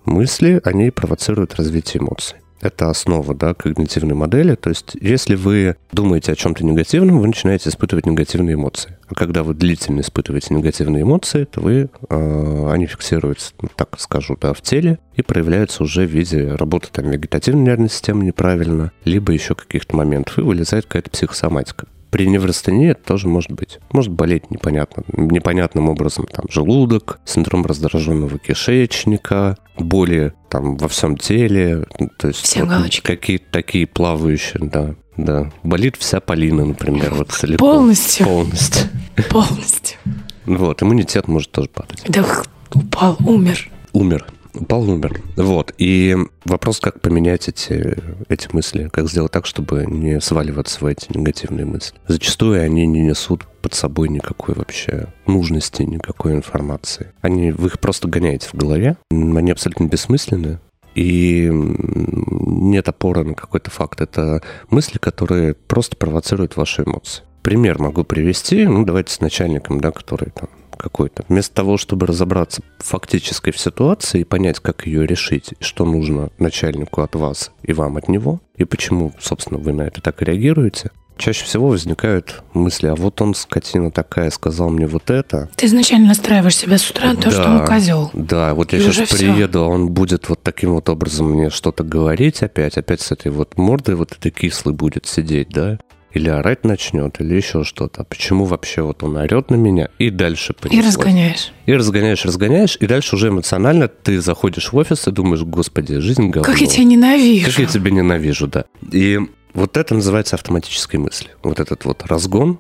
мысли, 0.07 0.61
они 0.65 0.91
провоцируют 0.91 1.55
развитие 1.55 2.03
эмоций. 2.03 2.39
Это 2.65 2.89
основа 2.89 3.35
да, 3.35 3.53
когнитивной 3.53 4.15
модели. 4.15 4.55
То 4.55 4.71
есть, 4.71 4.97
если 4.99 5.35
вы 5.35 5.77
думаете 5.93 6.33
о 6.33 6.35
чем-то 6.35 6.65
негативном, 6.65 7.21
вы 7.21 7.27
начинаете 7.27 7.69
испытывать 7.69 8.07
негативные 8.07 8.55
эмоции. 8.55 8.97
А 9.07 9.15
когда 9.15 9.43
вы 9.43 9.53
длительно 9.53 10.01
испытываете 10.01 10.55
негативные 10.55 11.03
эмоции, 11.03 11.45
то 11.45 11.61
вы, 11.61 11.91
э, 12.09 12.71
они 12.73 12.87
фиксируются, 12.87 13.53
ну, 13.61 13.69
так 13.77 14.01
скажу, 14.01 14.39
да, 14.41 14.55
в 14.55 14.63
теле 14.63 14.99
и 15.15 15.21
проявляются 15.21 15.83
уже 15.83 16.07
в 16.07 16.11
виде 16.11 16.53
работы 16.53 16.89
там, 16.91 17.11
вегетативной 17.11 17.65
нервной 17.65 17.91
системы 17.91 18.25
неправильно, 18.25 18.93
либо 19.05 19.33
еще 19.33 19.55
каких-то 19.55 19.95
моментов, 19.95 20.39
и 20.39 20.43
вылезает 20.43 20.87
какая-то 20.87 21.11
психосоматика. 21.11 21.87
При 22.15 22.29
неврастении 22.29 22.93
это 22.93 23.03
тоже 23.03 23.27
может 23.27 23.51
быть. 23.51 23.81
Может 23.91 24.13
болеть 24.13 24.49
непонятно, 24.49 25.03
непонятным 25.09 25.89
образом 25.89 26.29
там 26.29 26.45
желудок, 26.49 27.19
синдром 27.25 27.67
раздраженного 27.67 28.39
кишечника, 28.39 29.59
боли 29.77 30.33
там 30.49 30.77
во 30.77 30.87
всем 30.87 31.17
теле. 31.17 31.87
То 32.19 32.29
есть 32.29 32.45
Все 32.45 32.63
вот. 32.63 33.01
Какие-то 33.03 33.47
такие 33.51 33.89
плавающие, 33.89 34.63
да. 34.63 34.95
Да. 35.17 35.51
Болит 35.65 35.97
вся 35.97 36.21
Полина, 36.21 36.65
например, 36.65 37.15
вот 37.15 37.33
целиком. 37.33 37.69
Полностью? 37.69 38.27
Полностью. 38.27 38.89
Полностью. 39.29 39.99
Вот, 40.47 40.85
иммунитет 40.85 41.27
может 41.27 41.51
тоже 41.51 41.69
падать. 41.69 42.05
Да 42.07 42.25
упал, 42.73 43.17
умер. 43.27 43.69
Умер. 43.93 44.25
Упал, 44.55 44.89
умер. 44.89 45.21
Вот. 45.37 45.75
И 45.79 46.17
вопрос, 46.45 46.81
как 46.81 47.01
поменять 47.01 47.49
эти, 47.49 47.97
эти 48.29 48.49
мысли, 48.53 48.89
как 48.93 49.09
сделать 49.09 49.33
так, 49.33 49.47
чтобы 49.47 49.85
не 49.87 50.21
сваливаться 50.21 50.81
в 50.81 50.87
эти 50.87 51.17
негативные 51.17 51.67
мысли. 51.67 51.99
Зачастую 52.07 52.63
они 52.63 52.87
не 52.87 53.01
несут 53.01 53.47
под 53.63 53.75
собой 53.75 54.09
никакой 54.09 54.55
вообще 54.55 55.09
нужности, 55.27 55.83
никакой 55.83 56.35
информации. 56.35 57.13
Они, 57.21 57.51
вы 57.51 57.69
их 57.69 57.81
просто 57.81 58.07
гоняете 58.07 58.49
в 58.49 58.55
голове, 58.55 58.97
они 59.11 59.51
абсолютно 59.51 59.85
бессмысленны, 59.85 60.61
и 60.95 61.51
нет 61.53 62.89
опоры 62.89 63.25
на 63.25 63.35
какой-то 63.35 63.71
факт. 63.71 64.01
Это 64.01 64.43
мысли, 64.71 64.99
которые 64.99 65.55
просто 65.55 65.97
провоцируют 65.97 66.57
ваши 66.57 66.83
эмоции. 66.83 67.25
Пример 67.43 67.79
могу 67.79 68.05
привести, 68.05 68.65
ну, 68.67 68.85
давайте 68.85 69.13
с 69.13 69.21
начальником, 69.21 69.81
да, 69.81 69.91
который 69.91 70.31
там 70.31 70.49
какой-то. 70.85 71.25
Вместо 71.29 71.55
того, 71.55 71.79
чтобы 71.79 72.07
разобраться 72.07 72.61
фактической 72.79 73.53
в 73.53 73.59
ситуации 73.59 74.21
и 74.21 74.25
понять, 74.25 74.61
как 74.61 74.87
ее 74.87 75.07
решить, 75.07 75.55
что 75.61 75.87
нужно 75.87 76.29
начальнику 76.39 77.01
от 77.01 77.15
вас 77.15 77.53
и 77.63 77.73
вам 77.73 77.97
от 77.97 78.09
него, 78.09 78.41
и 78.57 78.65
почему, 78.65 79.13
собственно, 79.19 79.59
вы 79.59 79.73
на 79.73 79.83
это 79.83 80.03
так 80.03 80.21
и 80.21 80.27
реагируете, 80.27 80.91
чаще 81.17 81.45
всего 81.45 81.69
возникают 81.69 82.43
мысли, 82.53 82.89
а 82.89 82.95
вот 82.95 83.21
он, 83.23 83.35
скотина 83.35 83.91
такая, 83.91 84.31
сказал 84.31 84.71
мне 84.71 84.87
вот 84.87 85.11
это. 85.11 85.49
Ты 85.57 85.67
изначально 85.67 86.09
настраиваешь 86.09 86.57
себя 86.57 86.77
с 86.77 86.91
утра 86.91 87.13
на 87.13 87.17
то, 87.17 87.31
что 87.31 87.49
он 87.49 87.67
козел. 87.67 88.11
Да, 88.13 88.55
вот 88.55 88.73
я 88.73 88.81
сейчас 88.81 89.09
приеду, 89.09 89.63
а 89.63 89.69
он 89.69 89.89
будет 89.89 90.29
вот 90.29 90.43
таким 90.43 90.75
вот 90.75 90.89
образом 90.89 91.31
мне 91.31 91.51
что-то 91.51 91.85
говорить 91.85 92.43
опять, 92.43 92.77
опять 92.77 93.01
с 93.01 93.13
этой 93.13 93.31
вот 93.31 93.57
мордой 93.57 93.95
вот 93.95 94.13
этой 94.13 94.31
кислой 94.31 94.75
будет 94.75 95.07
сидеть, 95.07 95.49
да? 95.51 95.79
Или 96.15 96.29
орать 96.29 96.65
начнет, 96.65 97.21
или 97.21 97.35
еще 97.35 97.65
что-то. 97.65 98.03
А 98.03 98.05
почему 98.05 98.45
вообще 98.45 98.83
вот 98.83 99.03
он 99.03 99.17
орет 99.17 99.51
на 99.51 99.57
меня 99.57 99.89
и 99.99 100.11
дальше 100.11 100.53
И 100.53 100.63
понеслось? 100.63 100.87
разгоняешь. 100.87 101.53
И 101.67 101.73
разгоняешь, 101.75 102.25
разгоняешь, 102.25 102.77
и 102.81 102.87
дальше 102.87 103.17
уже 103.17 103.29
эмоционально 103.29 103.89
ты 103.89 104.21
заходишь 104.21 104.73
в 104.73 104.77
офис 104.77 105.07
и 105.09 105.11
думаешь, 105.11 105.43
господи, 105.43 105.99
жизнь 105.99 106.29
говно. 106.29 106.45
Как 106.45 106.61
я 106.61 106.69
тебя 106.69 106.85
ненавижу. 106.85 107.47
Как 107.47 107.59
я 107.59 107.67
тебя 107.67 107.91
ненавижу, 107.91 108.47
да. 108.47 108.65
И 108.93 109.19
вот 109.55 109.77
это 109.77 109.95
называется 109.95 110.37
автоматической 110.37 111.01
мыслью. 111.01 111.33
Вот 111.43 111.59
этот 111.59 111.85
вот 111.85 112.05
разгон 112.07 112.59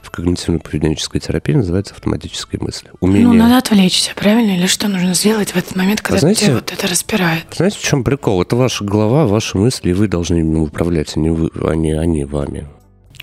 в 0.00 0.10
когнитивно-поведенческой 0.10 1.20
терапии 1.20 1.54
называется 1.54 1.94
автоматической 1.94 2.58
мыслью. 2.60 2.92
Умение... 3.00 3.26
Ну, 3.26 3.34
надо 3.34 3.58
отвлечься, 3.58 4.12
правильно? 4.14 4.52
Или 4.52 4.66
что 4.66 4.88
нужно 4.88 5.14
сделать 5.14 5.50
в 5.50 5.56
этот 5.56 5.76
момент, 5.76 6.00
когда 6.00 6.20
знаете- 6.20 6.46
тебя 6.46 6.54
вот 6.54 6.72
это 6.72 6.86
распирает? 6.86 7.44
Знаете, 7.54 7.78
в 7.78 7.82
чем 7.82 8.02
прикол? 8.04 8.40
Это 8.42 8.56
ваша 8.56 8.84
голова, 8.84 9.26
ваши 9.26 9.58
мысли, 9.58 9.90
и 9.90 9.92
вы 9.92 10.08
должны 10.08 10.36
ими 10.36 10.58
управлять, 10.58 11.12
а 11.16 11.20
не, 11.20 11.30
вы, 11.30 11.50
а 11.62 11.74
не 11.74 11.92
они 11.92 12.24
вами. 12.24 12.66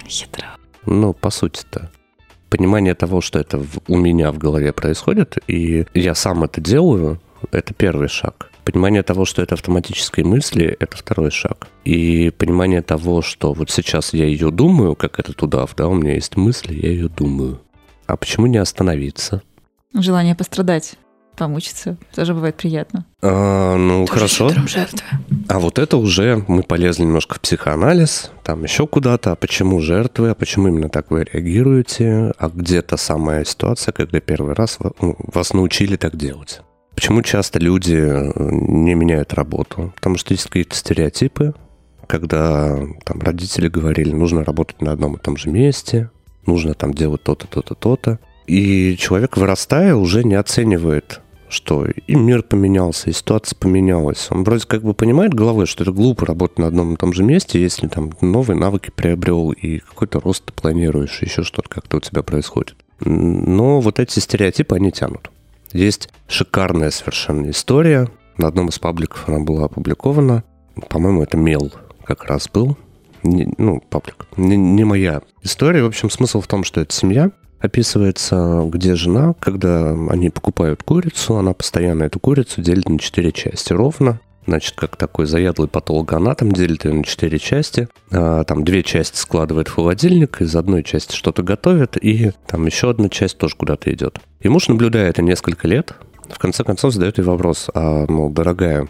Хитро. 0.07 0.45
Ну, 0.85 1.13
по 1.13 1.29
сути-то. 1.29 1.91
Понимание 2.49 2.95
того, 2.95 3.21
что 3.21 3.39
это 3.39 3.57
в- 3.59 3.79
у 3.87 3.97
меня 3.97 4.31
в 4.31 4.37
голове 4.37 4.73
происходит, 4.73 5.37
и 5.47 5.85
я 5.93 6.15
сам 6.15 6.43
это 6.43 6.59
делаю, 6.59 7.21
это 7.51 7.73
первый 7.73 8.07
шаг. 8.09 8.49
Понимание 8.65 9.03
того, 9.03 9.25
что 9.25 9.41
это 9.41 9.55
автоматические 9.55 10.25
мысли, 10.25 10.65
это 10.79 10.97
второй 10.97 11.31
шаг. 11.31 11.67
И 11.85 12.29
понимание 12.37 12.81
того, 12.81 13.21
что 13.21 13.53
вот 13.53 13.69
сейчас 13.71 14.13
я 14.13 14.25
ее 14.25 14.51
думаю, 14.51 14.95
как 14.95 15.19
этот 15.19 15.41
удав, 15.41 15.73
да, 15.75 15.87
у 15.87 15.93
меня 15.95 16.13
есть 16.13 16.35
мысли, 16.35 16.73
я 16.75 16.89
ее 16.91 17.07
думаю. 17.07 17.61
А 18.05 18.17
почему 18.17 18.47
не 18.47 18.57
остановиться? 18.57 19.41
Желание 19.93 20.35
пострадать, 20.35 20.95
помучиться, 21.41 21.97
тоже 22.13 22.35
бывает 22.35 22.55
приятно. 22.55 23.03
А, 23.23 23.75
ну, 23.75 24.05
Тоже 24.05 24.13
хорошо. 24.13 24.49
жертвы. 24.67 24.99
А 25.47 25.57
вот 25.57 25.79
это 25.79 25.97
уже 25.97 26.45
мы 26.47 26.61
полезли 26.61 27.01
немножко 27.01 27.33
в 27.33 27.41
психоанализ, 27.41 28.31
там 28.43 28.61
еще 28.61 28.85
куда-то, 28.85 29.31
а 29.31 29.35
почему 29.35 29.79
жертвы, 29.79 30.29
а 30.29 30.35
почему 30.35 30.67
именно 30.67 30.89
так 30.89 31.09
вы 31.09 31.23
реагируете, 31.23 32.31
а 32.37 32.51
где 32.53 32.83
та 32.83 32.95
самая 32.95 33.43
ситуация, 33.43 33.91
когда 33.91 34.19
первый 34.19 34.53
раз 34.53 34.77
ну, 35.01 35.15
вас 35.17 35.55
научили 35.55 35.95
так 35.95 36.15
делать. 36.15 36.61
Почему 36.93 37.23
часто 37.23 37.57
люди 37.57 37.95
э, 37.95 38.31
не 38.35 38.93
меняют 38.93 39.33
работу? 39.33 39.93
Потому 39.95 40.17
что 40.17 40.35
есть 40.35 40.45
какие-то 40.45 40.75
стереотипы, 40.75 41.55
когда 42.05 42.77
там 43.03 43.19
родители 43.19 43.67
говорили, 43.67 44.11
нужно 44.11 44.43
работать 44.43 44.79
на 44.79 44.91
одном 44.91 45.15
и 45.15 45.19
том 45.19 45.37
же 45.37 45.49
месте, 45.49 46.11
нужно 46.45 46.75
там 46.75 46.93
делать 46.93 47.23
то-то, 47.23 47.47
то-то, 47.47 47.73
то-то. 47.73 48.19
И 48.45 48.95
человек, 48.97 49.37
вырастая, 49.37 49.95
уже 49.95 50.23
не 50.23 50.35
оценивает, 50.35 51.21
что 51.51 51.85
и 51.85 52.15
мир 52.15 52.43
поменялся, 52.43 53.09
и 53.09 53.13
ситуация 53.13 53.55
поменялась. 53.57 54.27
Он 54.31 54.43
вроде 54.43 54.65
как 54.65 54.83
бы 54.83 54.93
понимает 54.93 55.33
головой, 55.33 55.65
что 55.65 55.83
это 55.83 55.91
глупо 55.91 56.25
работать 56.25 56.59
на 56.59 56.67
одном 56.67 56.93
и 56.93 56.97
том 56.97 57.13
же 57.13 57.23
месте, 57.23 57.61
если 57.61 57.87
там 57.87 58.11
новые 58.21 58.57
навыки 58.57 58.91
приобрел 58.95 59.51
и 59.51 59.79
какой-то 59.79 60.19
рост 60.19 60.45
ты 60.45 60.53
планируешь, 60.53 61.21
еще 61.21 61.43
что-то 61.43 61.69
как-то 61.69 61.97
у 61.97 61.99
тебя 61.99 62.23
происходит. 62.23 62.75
Но 62.99 63.81
вот 63.81 63.99
эти 63.99 64.19
стереотипы, 64.19 64.75
они 64.75 64.91
тянут. 64.91 65.29
Есть 65.73 66.09
шикарная 66.27 66.91
совершенно 66.91 67.49
история. 67.49 68.09
На 68.37 68.47
одном 68.47 68.69
из 68.69 68.79
пабликов 68.79 69.27
она 69.27 69.39
была 69.39 69.65
опубликована. 69.65 70.43
По-моему, 70.89 71.23
это 71.23 71.37
Мел 71.37 71.71
как 72.03 72.25
раз 72.25 72.49
был. 72.49 72.77
Не- 73.23 73.53
ну, 73.57 73.81
паблик. 73.89 74.27
Не, 74.37 74.57
не 74.57 74.83
моя 74.83 75.21
история. 75.43 75.83
В 75.83 75.87
общем, 75.87 76.09
смысл 76.09 76.41
в 76.41 76.47
том, 76.47 76.63
что 76.63 76.81
это 76.81 76.93
семья. 76.93 77.31
Описывается, 77.61 78.63
где 78.67 78.95
жена, 78.95 79.35
когда 79.39 79.91
они 79.91 80.29
покупают 80.29 80.83
курицу, 80.83 81.37
она 81.37 81.53
постоянно 81.53 82.03
эту 82.03 82.19
курицу 82.19 82.61
делит 82.61 82.89
на 82.89 82.97
четыре 82.97 83.31
части 83.31 83.71
ровно. 83.71 84.19
Значит, 84.47 84.75
как 84.75 84.95
такой 84.95 85.27
заядлый 85.27 85.67
патологоанатом 85.67 86.51
делит 86.51 86.85
ее 86.85 86.93
на 86.93 87.03
четыре 87.03 87.37
части. 87.37 87.87
А, 88.11 88.43
там 88.43 88.63
две 88.63 88.81
части 88.81 89.17
складывает 89.17 89.67
в 89.67 89.75
холодильник, 89.75 90.41
из 90.41 90.55
одной 90.55 90.83
части 90.83 91.15
что-то 91.15 91.43
готовит, 91.43 91.95
и 92.03 92.31
там 92.47 92.65
еще 92.65 92.89
одна 92.89 93.07
часть 93.07 93.37
тоже 93.37 93.55
куда-то 93.55 93.93
идет. 93.93 94.19
И 94.39 94.49
муж, 94.49 94.67
наблюдая 94.67 95.09
это 95.09 95.21
несколько 95.21 95.67
лет, 95.67 95.93
в 96.27 96.39
конце 96.39 96.63
концов 96.63 96.93
задает 96.93 97.19
ей 97.19 97.23
вопрос, 97.23 97.69
а, 97.75 98.07
мол, 98.07 98.31
дорогая, 98.31 98.87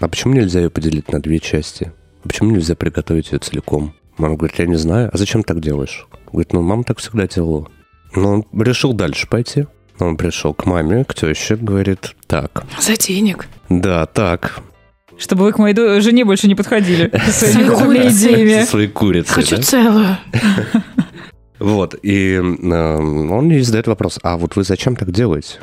а 0.00 0.08
почему 0.08 0.32
нельзя 0.32 0.60
ее 0.60 0.70
поделить 0.70 1.12
на 1.12 1.20
две 1.20 1.38
части? 1.38 1.92
А 2.24 2.28
Почему 2.28 2.52
нельзя 2.52 2.74
приготовить 2.74 3.32
ее 3.32 3.38
целиком? 3.38 3.94
Мама 4.16 4.36
говорит, 4.36 4.58
я 4.58 4.66
не 4.66 4.76
знаю. 4.76 5.10
А 5.12 5.18
зачем 5.18 5.42
так 5.42 5.60
делаешь? 5.60 6.06
Говорит, 6.32 6.52
ну, 6.52 6.62
мама 6.62 6.84
так 6.84 6.98
всегда 6.98 7.26
делала. 7.26 7.68
Но 8.14 8.32
он 8.34 8.44
решил 8.62 8.92
дальше 8.92 9.26
пойти. 9.28 9.66
Он 10.00 10.16
пришел 10.16 10.54
к 10.54 10.66
маме, 10.66 11.04
к 11.04 11.14
теще, 11.14 11.56
говорит, 11.56 12.14
так, 12.26 12.64
За 12.80 12.96
денег. 12.96 13.46
да, 13.68 14.06
так, 14.06 14.60
Чтобы 15.18 15.44
вы 15.44 15.52
к 15.52 15.58
моей 15.58 16.00
жене 16.00 16.24
больше 16.24 16.48
не 16.48 16.54
подходили 16.56 17.12
своими 17.30 18.62
со 18.64 18.70
своей 18.70 18.88
курицей, 18.88 19.34
Хочу 19.44 19.62
целую. 19.62 20.16
Вот, 21.60 21.94
и 22.02 22.34
э, 22.34 22.40
он 22.40 23.48
ей 23.48 23.60
задает 23.62 23.86
вопрос, 23.86 24.18
а 24.22 24.36
вот 24.36 24.56
вы 24.56 24.64
зачем 24.64 24.96
так 24.96 25.12
делаете, 25.12 25.60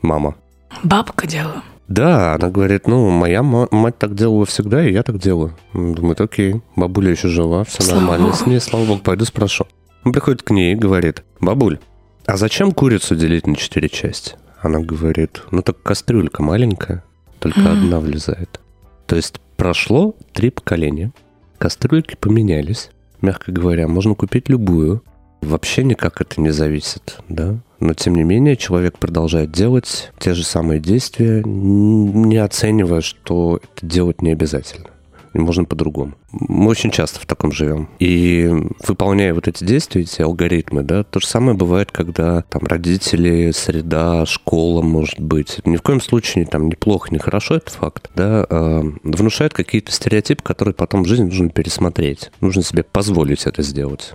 мама? 0.00 0.36
Бабка 0.82 1.26
делала. 1.26 1.62
Да, 1.86 2.34
она 2.34 2.48
говорит, 2.48 2.88
ну, 2.88 3.10
моя 3.10 3.42
ма- 3.42 3.68
мать 3.70 3.98
так 3.98 4.14
делала 4.14 4.46
всегда, 4.46 4.84
и 4.86 4.92
я 4.92 5.02
так 5.02 5.18
делаю. 5.18 5.54
М, 5.74 5.94
Думает, 5.94 6.20
окей, 6.22 6.60
бабуля 6.76 7.10
еще 7.10 7.28
жива, 7.28 7.64
все 7.64 7.82
Слава 7.82 8.00
нормально 8.00 8.26
богу. 8.28 8.36
с 8.38 8.46
ней, 8.46 8.60
слава 8.60 8.84
богу, 8.86 9.00
пойду 9.02 9.26
спрошу. 9.26 9.66
Он 10.04 10.12
приходит 10.12 10.42
к 10.42 10.50
ней 10.50 10.72
и 10.72 10.76
говорит, 10.76 11.24
бабуль, 11.40 11.78
а 12.26 12.36
зачем 12.36 12.72
курицу 12.72 13.16
делить 13.16 13.46
на 13.46 13.56
четыре 13.56 13.88
части? 13.88 14.36
Она 14.60 14.80
говорит, 14.80 15.42
ну 15.50 15.62
так 15.62 15.82
кастрюлька 15.82 16.42
маленькая, 16.42 17.04
только 17.38 17.60
Мгм. 17.60 17.68
одна 17.68 18.00
влезает. 18.00 18.60
То 19.06 19.16
есть 19.16 19.40
прошло 19.56 20.14
три 20.32 20.50
поколения, 20.50 21.12
кастрюльки 21.58 22.16
поменялись, 22.16 22.90
мягко 23.22 23.52
говоря, 23.52 23.88
можно 23.88 24.14
купить 24.14 24.48
любую, 24.48 25.02
вообще 25.40 25.84
никак 25.84 26.20
это 26.20 26.40
не 26.40 26.50
зависит, 26.50 27.20
да? 27.28 27.58
Но 27.80 27.94
тем 27.94 28.16
не 28.16 28.24
менее 28.24 28.56
человек 28.56 28.98
продолжает 28.98 29.52
делать 29.52 30.10
те 30.18 30.34
же 30.34 30.44
самые 30.44 30.80
действия, 30.80 31.42
не 31.44 32.36
оценивая, 32.38 33.00
что 33.00 33.60
это 33.62 33.86
делать 33.86 34.20
не 34.20 34.32
обязательно. 34.32 34.88
Можно 35.34 35.64
по-другому. 35.64 36.14
Мы 36.32 36.68
очень 36.70 36.90
часто 36.90 37.20
в 37.20 37.26
таком 37.26 37.52
живем. 37.52 37.88
И 37.98 38.50
выполняя 38.86 39.34
вот 39.34 39.48
эти 39.48 39.64
действия, 39.64 40.02
эти 40.02 40.22
алгоритмы, 40.22 40.82
да, 40.82 41.04
то 41.04 41.20
же 41.20 41.26
самое 41.26 41.56
бывает, 41.56 41.92
когда 41.92 42.42
там 42.42 42.62
родители, 42.66 43.50
среда, 43.52 44.26
школа, 44.26 44.82
может 44.82 45.20
быть. 45.20 45.60
Ни 45.64 45.76
в 45.76 45.82
коем 45.82 46.00
случае 46.00 46.46
там 46.46 46.68
неплохо, 46.68 47.08
не 47.12 47.18
хорошо, 47.18 47.56
это 47.56 47.70
факт, 47.70 48.10
да, 48.14 48.46
а, 48.48 48.82
внушают 49.02 49.52
какие-то 49.54 49.92
стереотипы, 49.92 50.42
которые 50.42 50.74
потом 50.74 51.02
в 51.02 51.06
жизни 51.06 51.24
нужно 51.24 51.50
пересмотреть. 51.50 52.30
Нужно 52.40 52.62
себе 52.62 52.82
позволить 52.82 53.46
это 53.46 53.62
сделать. 53.62 54.14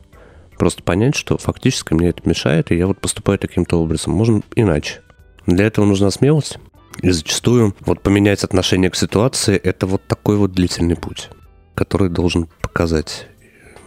Просто 0.58 0.84
понять, 0.84 1.16
что 1.16 1.38
фактически 1.38 1.94
мне 1.94 2.10
это 2.10 2.28
мешает, 2.28 2.72
и 2.72 2.76
я 2.78 2.88
вот 2.88 3.00
поступаю 3.00 3.40
таким-то 3.40 3.82
образом. 3.82 4.14
Можно 4.14 4.42
иначе. 4.56 5.02
Для 5.46 5.66
этого 5.66 5.86
нужна 5.86 6.10
смелость. 6.12 6.58
И 7.02 7.10
зачастую 7.10 7.76
вот 7.82 8.02
поменять 8.02 8.44
отношение 8.44 8.90
к 8.90 8.96
ситуации– 8.96 9.56
это 9.64 9.88
вот 9.88 10.06
такой 10.08 10.38
вот 10.38 10.52
длительный 10.52 10.96
путь, 10.96 11.30
который 11.76 12.10
должен 12.10 12.48
показать 12.62 13.28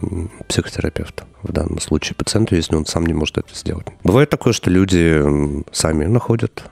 м, 0.01 0.31
психотерапевта 0.47 1.25
в 1.43 1.51
данном 1.51 1.79
случае 1.79 2.15
пациенту, 2.15 2.55
если 2.55 2.75
он 2.75 2.85
сам 2.85 3.05
не 3.05 3.13
может 3.13 3.37
это 3.37 3.53
сделать. 3.55 3.87
Бывает 4.03 4.29
такое, 4.29 4.53
что 4.53 4.69
люди 4.69 5.23
сами 5.71 6.05
находят, 6.05 6.63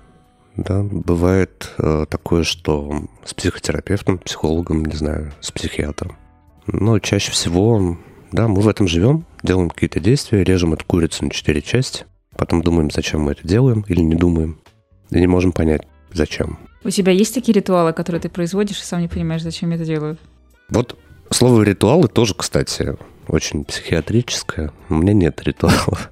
да, 0.57 0.83
бывает 0.83 1.73
э, 1.77 2.05
такое, 2.09 2.43
что 2.43 3.03
с 3.23 3.33
психотерапевтом, 3.33 4.19
психологом, 4.19 4.85
не 4.85 4.95
знаю, 4.95 5.33
с 5.41 5.51
психиатром. 5.51 6.17
Но 6.67 6.99
чаще 6.99 7.31
всего, 7.31 7.97
да, 8.31 8.47
мы 8.47 8.61
в 8.61 8.67
этом 8.67 8.87
живем, 8.87 9.25
делаем 9.43 9.69
какие-то 9.69 9.99
действия, 9.99 10.43
режем 10.43 10.73
эту 10.73 10.85
курицу 10.85 11.25
на 11.25 11.29
четыре 11.29 11.61
части, 11.61 12.05
потом 12.37 12.61
думаем, 12.61 12.89
зачем 12.89 13.21
мы 13.21 13.33
это 13.33 13.47
делаем 13.47 13.83
или 13.87 14.01
не 14.01 14.15
думаем, 14.15 14.59
и 15.09 15.19
не 15.19 15.27
можем 15.27 15.51
понять, 15.51 15.85
зачем. 16.15 16.57
У 16.83 16.89
тебя 16.89 17.11
есть 17.11 17.33
такие 17.33 17.53
ритуалы, 17.53 17.93
которые 17.93 18.21
ты 18.21 18.29
производишь 18.29 18.79
и 18.79 18.83
сам 18.83 19.01
не 19.01 19.07
понимаешь, 19.07 19.41
зачем 19.41 19.69
я 19.71 19.75
это 19.75 19.85
делаю? 19.85 20.17
Вот 20.69 20.97
слово 21.29 21.63
ритуалы 21.63 22.07
тоже, 22.07 22.33
кстати, 22.35 22.95
очень 23.27 23.65
психиатрическое. 23.65 24.71
У 24.89 24.95
меня 24.95 25.13
нет 25.13 25.41
ритуалов. 25.43 26.11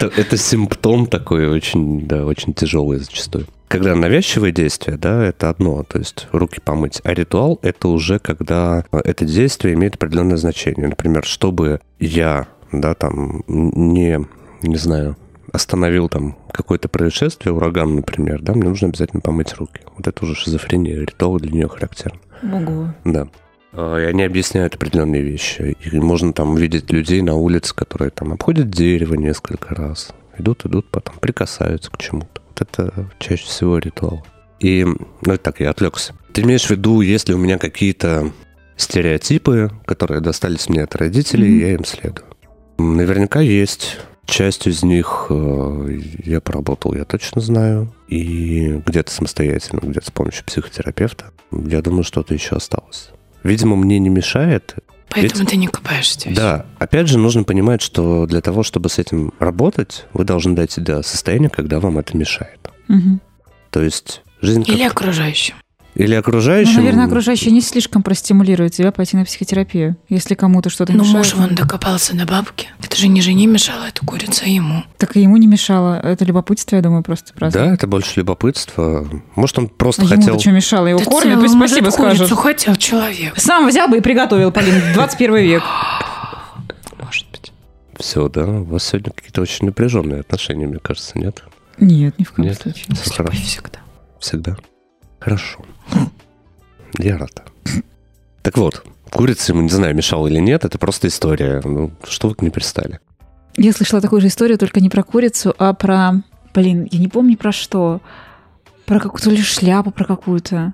Это- 0.00 0.36
симптом 0.36 1.06
такой 1.06 1.48
очень, 1.48 2.06
да, 2.06 2.24
очень 2.24 2.54
тяжелый 2.54 2.98
зачастую. 2.98 3.46
Когда 3.66 3.94
навязчивое 3.94 4.50
действие, 4.52 4.96
да, 4.96 5.26
это 5.26 5.50
одно, 5.50 5.82
то 5.82 5.98
есть 5.98 6.28
руки 6.32 6.60
помыть. 6.60 7.00
А 7.04 7.12
ритуал— 7.12 7.58
это 7.62 7.88
уже 7.88 8.18
когда 8.18 8.84
э, 8.92 8.98
это 9.04 9.26
действие 9.26 9.74
имеет 9.74 9.96
определенное 9.96 10.38
значение. 10.38 10.88
Например, 10.88 11.24
чтобы 11.24 11.80
я, 11.98 12.46
да, 12.72 12.94
там, 12.94 13.42
не, 13.46 14.20
не 14.62 14.76
знаю, 14.76 15.16
остановил 15.52 16.08
там 16.08 16.36
какое-то 16.52 16.88
происшествие, 16.88 17.52
ураган, 17.52 17.94
например, 17.96 18.40
да, 18.42 18.54
мне 18.54 18.68
нужно 18.68 18.88
обязательно 18.88 19.20
помыть 19.20 19.54
руки. 19.54 19.80
Вот 19.96 20.06
это 20.06 20.24
уже 20.24 20.34
шизофрения, 20.34 20.98
ритуал 21.00 21.38
для 21.38 21.50
нее 21.52 21.68
характерен. 21.68 22.18
Ого. 22.42 22.94
Да. 23.04 23.28
А, 23.72 23.98
И 23.98 24.04
они 24.04 24.22
объясняют 24.24 24.74
определенные 24.74 25.22
вещи. 25.22 25.76
И 25.80 25.98
можно 25.98 26.32
там 26.32 26.50
увидеть 26.50 26.90
людей 26.90 27.22
на 27.22 27.34
улице, 27.34 27.74
которые 27.74 28.10
там 28.10 28.32
обходят 28.32 28.70
дерево 28.70 29.14
несколько 29.14 29.74
раз. 29.74 30.10
Идут, 30.38 30.64
идут, 30.66 30.90
потом 30.90 31.16
прикасаются 31.18 31.90
к 31.90 31.98
чему-то. 31.98 32.40
Вот 32.48 32.60
это 32.60 33.10
чаще 33.18 33.44
всего 33.44 33.78
ритуал. 33.78 34.24
И, 34.60 34.84
ну, 35.22 35.36
так, 35.38 35.60
я 35.60 35.70
отвлекся. 35.70 36.14
Ты 36.32 36.42
имеешь 36.42 36.66
в 36.66 36.70
виду, 36.70 37.00
если 37.00 37.32
у 37.32 37.38
меня 37.38 37.58
какие-то 37.58 38.30
стереотипы, 38.76 39.70
которые 39.84 40.20
достались 40.20 40.68
мне 40.68 40.82
от 40.84 40.94
родителей, 40.96 41.48
Мгм. 41.50 41.60
я 41.60 41.74
им 41.74 41.84
следую? 41.84 42.24
Наверняка 42.78 43.40
есть. 43.40 43.98
Часть 44.28 44.66
из 44.66 44.82
них 44.82 45.26
э, 45.30 46.00
я 46.22 46.42
поработал, 46.42 46.94
я 46.94 47.04
точно 47.06 47.40
знаю. 47.40 47.92
И 48.08 48.80
где-то 48.86 49.10
самостоятельно, 49.10 49.80
где-то 49.82 50.06
с 50.06 50.10
помощью 50.10 50.44
психотерапевта. 50.44 51.32
Я 51.50 51.80
думаю, 51.80 52.04
что-то 52.04 52.34
еще 52.34 52.56
осталось. 52.56 53.08
Видимо, 53.42 53.74
мне 53.74 53.98
не 53.98 54.10
мешает. 54.10 54.74
Поэтому 55.08 55.40
Ведь- 55.40 55.48
ты 55.50 55.56
не 55.56 55.66
копаешься 55.66 56.20
здесь. 56.20 56.36
Да, 56.36 56.66
опять 56.78 57.08
же, 57.08 57.16
нужно 57.18 57.44
понимать, 57.44 57.80
что 57.80 58.26
для 58.26 58.42
того, 58.42 58.62
чтобы 58.62 58.90
с 58.90 58.98
этим 58.98 59.32
работать, 59.38 60.04
вы 60.12 60.24
должны 60.24 60.54
дойти 60.54 60.82
до 60.82 61.02
состояния, 61.02 61.48
когда 61.48 61.80
вам 61.80 61.96
это 61.98 62.14
мешает. 62.14 62.68
Мгм. 62.88 63.22
То 63.70 63.82
есть 63.82 64.20
жизнь... 64.42 64.62
как- 64.64 64.76
Или 65.98 66.14
окружающим. 66.14 66.74
Ну, 66.74 66.78
наверное, 66.78 67.06
окружающие 67.06 67.50
не 67.52 67.60
слишком 67.60 68.02
простимулируют 68.04 68.72
тебя 68.72 68.92
пойти 68.92 69.16
на 69.16 69.24
психотерапию, 69.24 69.96
если 70.08 70.34
кому-то 70.34 70.70
что-то 70.70 70.92
Ну, 70.92 71.00
мешает. 71.00 71.16
муж 71.18 71.34
вон 71.34 71.54
докопался 71.56 72.16
до 72.16 72.24
бабки. 72.24 72.68
Это 72.82 72.96
же 72.96 73.08
не 73.08 73.20
жене 73.20 73.46
мешало 73.46 73.84
эту 73.84 74.06
курицу, 74.06 74.44
а 74.46 74.48
ему. 74.48 74.84
Так 74.96 75.16
и 75.16 75.20
ему 75.20 75.36
не 75.38 75.48
мешало. 75.48 75.98
Это 76.00 76.24
любопытство, 76.24 76.76
я 76.76 76.82
думаю, 76.82 77.02
просто 77.02 77.34
праздник. 77.34 77.60
Да, 77.62 77.74
это 77.74 77.86
больше 77.88 78.12
любопытство. 78.20 79.08
Может, 79.34 79.58
он 79.58 79.68
просто 79.68 80.02
А 80.04 80.06
хотел... 80.06 80.38
что 80.38 80.52
мешало? 80.52 80.86
Его 80.86 81.00
Да 81.00 81.04
кормят, 81.04 81.40
пусть 81.40 81.54
спасибо 81.54 81.90
курицу 81.90 82.26
скажет. 82.26 82.38
хотел 82.38 82.76
человек. 82.76 83.34
Сам 83.36 83.66
взял 83.68 83.88
бы 83.88 83.98
и 83.98 84.00
приготовил, 84.00 84.52
Полин. 84.52 84.80
21 84.94 85.36
век. 85.36 85.62
Может 87.02 87.26
быть. 87.32 87.52
Все, 87.98 88.28
да? 88.28 88.44
У 88.46 88.64
вас 88.64 88.84
сегодня 88.84 89.12
какие-то 89.12 89.40
очень 89.42 89.66
напряженные 89.66 90.20
отношения, 90.20 90.66
мне 90.68 90.78
кажется, 90.78 91.18
нет? 91.18 91.42
Нет, 91.78 92.16
ни 92.18 92.24
в 92.24 92.32
коем 92.32 92.48
Нет. 92.48 92.60
случае. 92.60 92.84
Хорошо. 93.16 93.42
всегда. 93.42 93.78
Всегда. 94.20 94.56
Хорошо. 95.18 95.60
Я 96.98 97.18
рад. 97.18 97.42
Так 98.42 98.56
вот, 98.56 98.84
курица 99.10 99.52
ему, 99.52 99.62
не 99.62 99.68
знаю, 99.68 99.94
мешала 99.94 100.26
или 100.26 100.38
нет, 100.38 100.64
это 100.64 100.78
просто 100.78 101.08
история. 101.08 101.60
Ну, 101.64 101.90
что 102.06 102.28
вы 102.28 102.34
к 102.34 102.42
ней 102.42 102.50
пристали? 102.50 103.00
Я 103.56 103.72
слышала 103.72 104.00
такую 104.00 104.20
же 104.20 104.28
историю, 104.28 104.58
только 104.58 104.80
не 104.80 104.88
про 104.88 105.02
курицу, 105.02 105.54
а 105.58 105.74
про... 105.74 106.22
Блин, 106.54 106.88
я 106.90 106.98
не 106.98 107.08
помню 107.08 107.36
про 107.36 107.52
что. 107.52 108.00
Про 108.86 109.00
какую-то 109.00 109.30
ли 109.30 109.42
шляпу, 109.42 109.90
про 109.90 110.04
какую-то. 110.04 110.72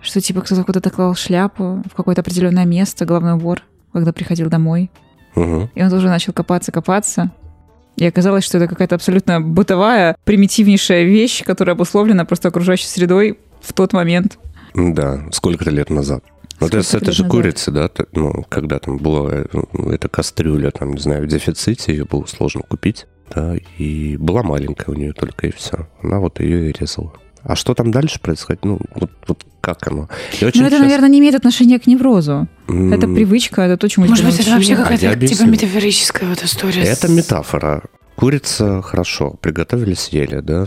Что 0.00 0.20
типа 0.20 0.40
кто-то 0.40 0.64
куда-то 0.64 0.90
клал 0.90 1.14
шляпу 1.14 1.82
в 1.90 1.94
какое-то 1.94 2.22
определенное 2.22 2.64
место, 2.64 3.04
головной 3.04 3.34
убор, 3.34 3.62
когда 3.92 4.12
приходил 4.12 4.48
домой. 4.48 4.90
Угу. 5.36 5.70
И 5.74 5.82
он 5.82 5.90
тоже 5.90 6.08
начал 6.08 6.32
копаться, 6.32 6.72
копаться. 6.72 7.30
И 7.96 8.06
оказалось, 8.06 8.44
что 8.44 8.58
это 8.58 8.68
какая-то 8.68 8.94
абсолютно 8.94 9.40
бытовая, 9.40 10.16
примитивнейшая 10.24 11.04
вещь, 11.04 11.44
которая 11.44 11.74
обусловлена 11.74 12.24
просто 12.24 12.48
окружающей 12.48 12.86
средой 12.86 13.38
в 13.68 13.72
тот 13.72 13.92
момент. 13.92 14.38
Да, 14.74 15.24
сколько-то 15.32 15.70
лет 15.70 15.90
назад. 15.90 16.22
Ну, 16.60 16.66
Сколько 16.66 16.78
это 16.96 16.98
лет 17.06 17.14
же 17.14 17.22
назад? 17.22 17.30
курица, 17.30 17.70
да, 17.70 17.90
ну, 18.12 18.44
когда 18.48 18.78
там 18.80 18.96
была 18.98 19.30
э, 19.32 19.44
ну, 19.72 19.90
эта 19.90 20.08
кастрюля, 20.08 20.70
там, 20.72 20.92
не 20.94 21.00
знаю, 21.00 21.22
в 21.24 21.26
дефиците, 21.28 21.92
ее 21.92 22.04
было 22.04 22.26
сложно 22.26 22.62
купить, 22.62 23.06
да, 23.34 23.54
и 23.78 24.16
была 24.16 24.42
маленькая 24.42 24.90
у 24.90 24.94
нее 24.94 25.12
только, 25.12 25.46
и 25.46 25.52
все. 25.52 25.86
Она 26.02 26.18
вот 26.18 26.40
ее 26.40 26.70
и 26.70 26.72
резала. 26.78 27.12
А 27.44 27.54
что 27.54 27.74
там 27.74 27.92
дальше 27.92 28.20
происходит? 28.20 28.64
Ну, 28.64 28.80
вот, 28.96 29.10
вот 29.28 29.46
как 29.60 29.86
оно? 29.86 30.08
Но 30.40 30.48
это, 30.48 30.58
часто- 30.58 30.78
наверное, 30.80 31.08
не 31.08 31.20
имеет 31.20 31.36
отношения 31.36 31.78
к 31.78 31.86
неврозу. 31.86 32.48
М, 32.68 32.92
Это 32.92 33.06
привычка, 33.06 33.62
это 33.62 33.76
то, 33.76 33.88
чему 33.88 34.06
Может 34.06 34.24
быть, 34.26 34.40
это 34.40 34.50
вообще. 34.50 34.74
А 34.74 34.78
какая-то 34.78 35.00
типа 35.02 35.12
объясню. 35.12 35.46
метафорическая 35.52 36.28
вот 36.28 36.42
история. 36.42 36.84
с- 36.84 36.88
Это 37.04 37.08
метафора. 37.12 37.84
Курица 38.16 38.82
хорошо, 38.82 39.36
приготовили, 39.40 39.94
съели, 39.94 40.40
да? 40.40 40.62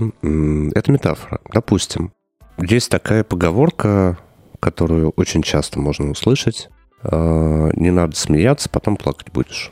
Это 0.74 0.92
метафора. 0.92 1.42
Допустим, 1.54 2.14
есть 2.62 2.90
такая 2.90 3.24
поговорка, 3.24 4.18
которую 4.60 5.12
очень 5.16 5.42
часто 5.44 5.80
можно 5.80 6.12
услышать. 6.12 6.70
э, 7.04 7.72
Не 7.76 7.92
надо 7.92 8.16
смеяться, 8.16 8.70
потом 8.70 8.96
плакать 8.98 9.32
будешь. 9.32 9.72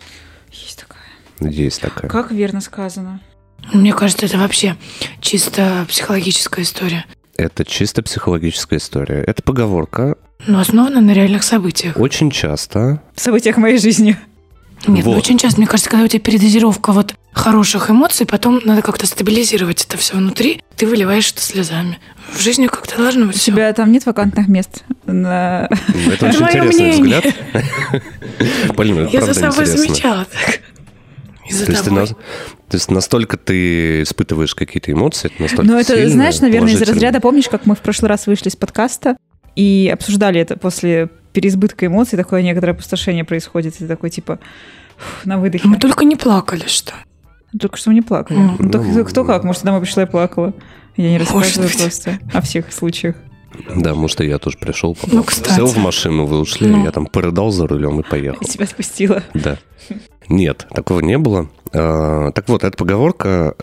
Есть 0.51 0.79
такая. 0.87 1.51
Есть 1.51 1.81
такая. 1.81 2.09
Как 2.09 2.31
верно 2.31 2.59
сказано. 2.61 3.21
Мне 3.73 3.93
кажется, 3.93 4.25
это 4.25 4.37
вообще 4.37 4.75
чисто 5.21 5.85
психологическая 5.87 6.63
история. 6.65 7.05
Это 7.37 7.63
чисто 7.65 8.01
психологическая 8.03 8.79
история. 8.79 9.21
Это 9.21 9.43
поговорка 9.43 10.17
Но 10.47 10.59
основана 10.59 11.01
на 11.01 11.11
реальных 11.11 11.43
событиях. 11.43 11.95
очень 11.97 12.31
часто. 12.31 13.01
В 13.15 13.21
событиях 13.21 13.57
моей 13.57 13.77
жизни. 13.77 14.17
Нет, 14.87 15.05
ну 15.05 15.11
Вот. 15.11 15.17
очень 15.19 15.37
часто, 15.37 15.59
мне 15.59 15.67
кажется, 15.67 15.89
когда 15.89 16.05
у 16.05 16.07
тебя 16.07 16.19
передозировка 16.21 16.91
вот 16.91 17.15
хороших 17.33 17.89
эмоций, 17.89 18.25
потом 18.25 18.61
надо 18.63 18.81
как-то 18.81 19.05
стабилизировать 19.05 19.85
это 19.85 19.97
все 19.97 20.15
внутри, 20.15 20.61
ты 20.77 20.87
выливаешь 20.87 21.31
это 21.31 21.41
слезами. 21.41 21.99
В 22.33 22.39
жизни 22.41 22.67
как-то 22.67 22.97
должно 22.97 23.25
быть 23.25 23.35
У 23.35 23.39
всё. 23.39 23.51
тебя 23.51 23.71
там 23.73 23.91
нет 23.91 24.05
вакантных 24.05 24.47
мест 24.47 24.83
на... 25.05 25.67
Это 26.11 26.27
очень 26.27 26.41
интересный 26.43 26.85
мнение. 26.85 26.93
взгляд. 27.21 27.35
Полина, 28.75 28.99
это 29.01 29.11
Я 29.11 29.21
за 29.21 29.39
правда 29.39 29.51
собой 29.51 29.65
интересно. 29.65 29.77
замечала 29.77 30.25
так. 30.25 30.59
И 31.49 31.53
за 31.53 31.65
То 31.65 31.71
есть, 31.71 31.83
ты 31.83 31.89
то 31.89 32.75
есть 32.75 32.91
настолько 32.91 33.37
ты 33.37 34.03
испытываешь 34.03 34.53
какие-то 34.53 34.91
эмоции, 34.91 35.31
это 35.33 35.41
настолько 35.41 35.71
Но 35.71 35.79
это, 35.79 35.95
сильно, 35.95 36.09
знаешь, 36.11 36.39
наверное, 36.39 36.73
из 36.73 36.81
разряда, 36.83 37.19
помнишь, 37.19 37.49
как 37.49 37.65
мы 37.65 37.73
в 37.75 37.79
прошлый 37.79 38.09
раз 38.09 38.27
вышли 38.27 38.49
с 38.49 38.55
подкаста 38.55 39.17
и 39.55 39.89
обсуждали 39.91 40.39
это 40.39 40.55
после 40.57 41.09
переизбытка 41.33 41.85
эмоций, 41.85 42.17
такое 42.17 42.41
некоторое 42.41 42.73
опустошение 42.73 43.23
происходит, 43.23 43.75
и 43.75 43.79
ты 43.79 43.87
такой, 43.87 44.09
типа, 44.09 44.39
«Фух, 44.97 45.25
на 45.25 45.37
выдохе. 45.39 45.67
Мы 45.67 45.77
только 45.77 46.05
не 46.05 46.15
плакали, 46.15 46.63
что? 46.67 46.93
Только 47.59 47.77
что 47.77 47.89
мы 47.89 47.95
не 47.95 48.01
плакали. 48.01 48.37
Ну, 48.37 48.55
Ну, 48.59 48.69
так 48.69 48.81
ну, 48.83 49.05
кто 49.05 49.23
как? 49.25 49.43
Может, 49.43 49.63
домой 49.63 49.81
пришла 49.81 50.03
и 50.03 50.05
плакала. 50.05 50.53
Я 50.97 51.09
не 51.11 51.17
рассказываю 51.17 51.69
просто 51.77 52.19
о 52.33 52.41
всех 52.41 52.71
случаях. 52.73 53.15
Да, 53.75 53.95
может, 53.95 54.21
и 54.21 54.27
я 54.27 54.37
тоже 54.37 54.57
пришел, 54.57 54.95
Ну, 55.07 55.23
кстати. 55.23 55.55
сел 55.55 55.65
в 55.67 55.77
машину, 55.77 56.25
вы 56.25 56.39
ушли, 56.39 56.67
Ну. 56.67 56.83
я 56.83 56.91
там 56.91 57.05
порыдал 57.07 57.51
за 57.51 57.65
рулем 57.67 57.99
и 57.99 58.03
поехал. 58.03 58.37
Я 58.41 58.47
тебя 58.47 58.67
спустила. 58.67 59.23
Да. 59.33 59.57
Нет, 60.27 60.67
такого 60.71 60.99
не 60.99 61.17
было. 61.17 61.49
А, 61.73 62.31
Так 62.31 62.47
вот, 62.49 62.63
эта 62.63 62.77
поговорка, 62.77 63.55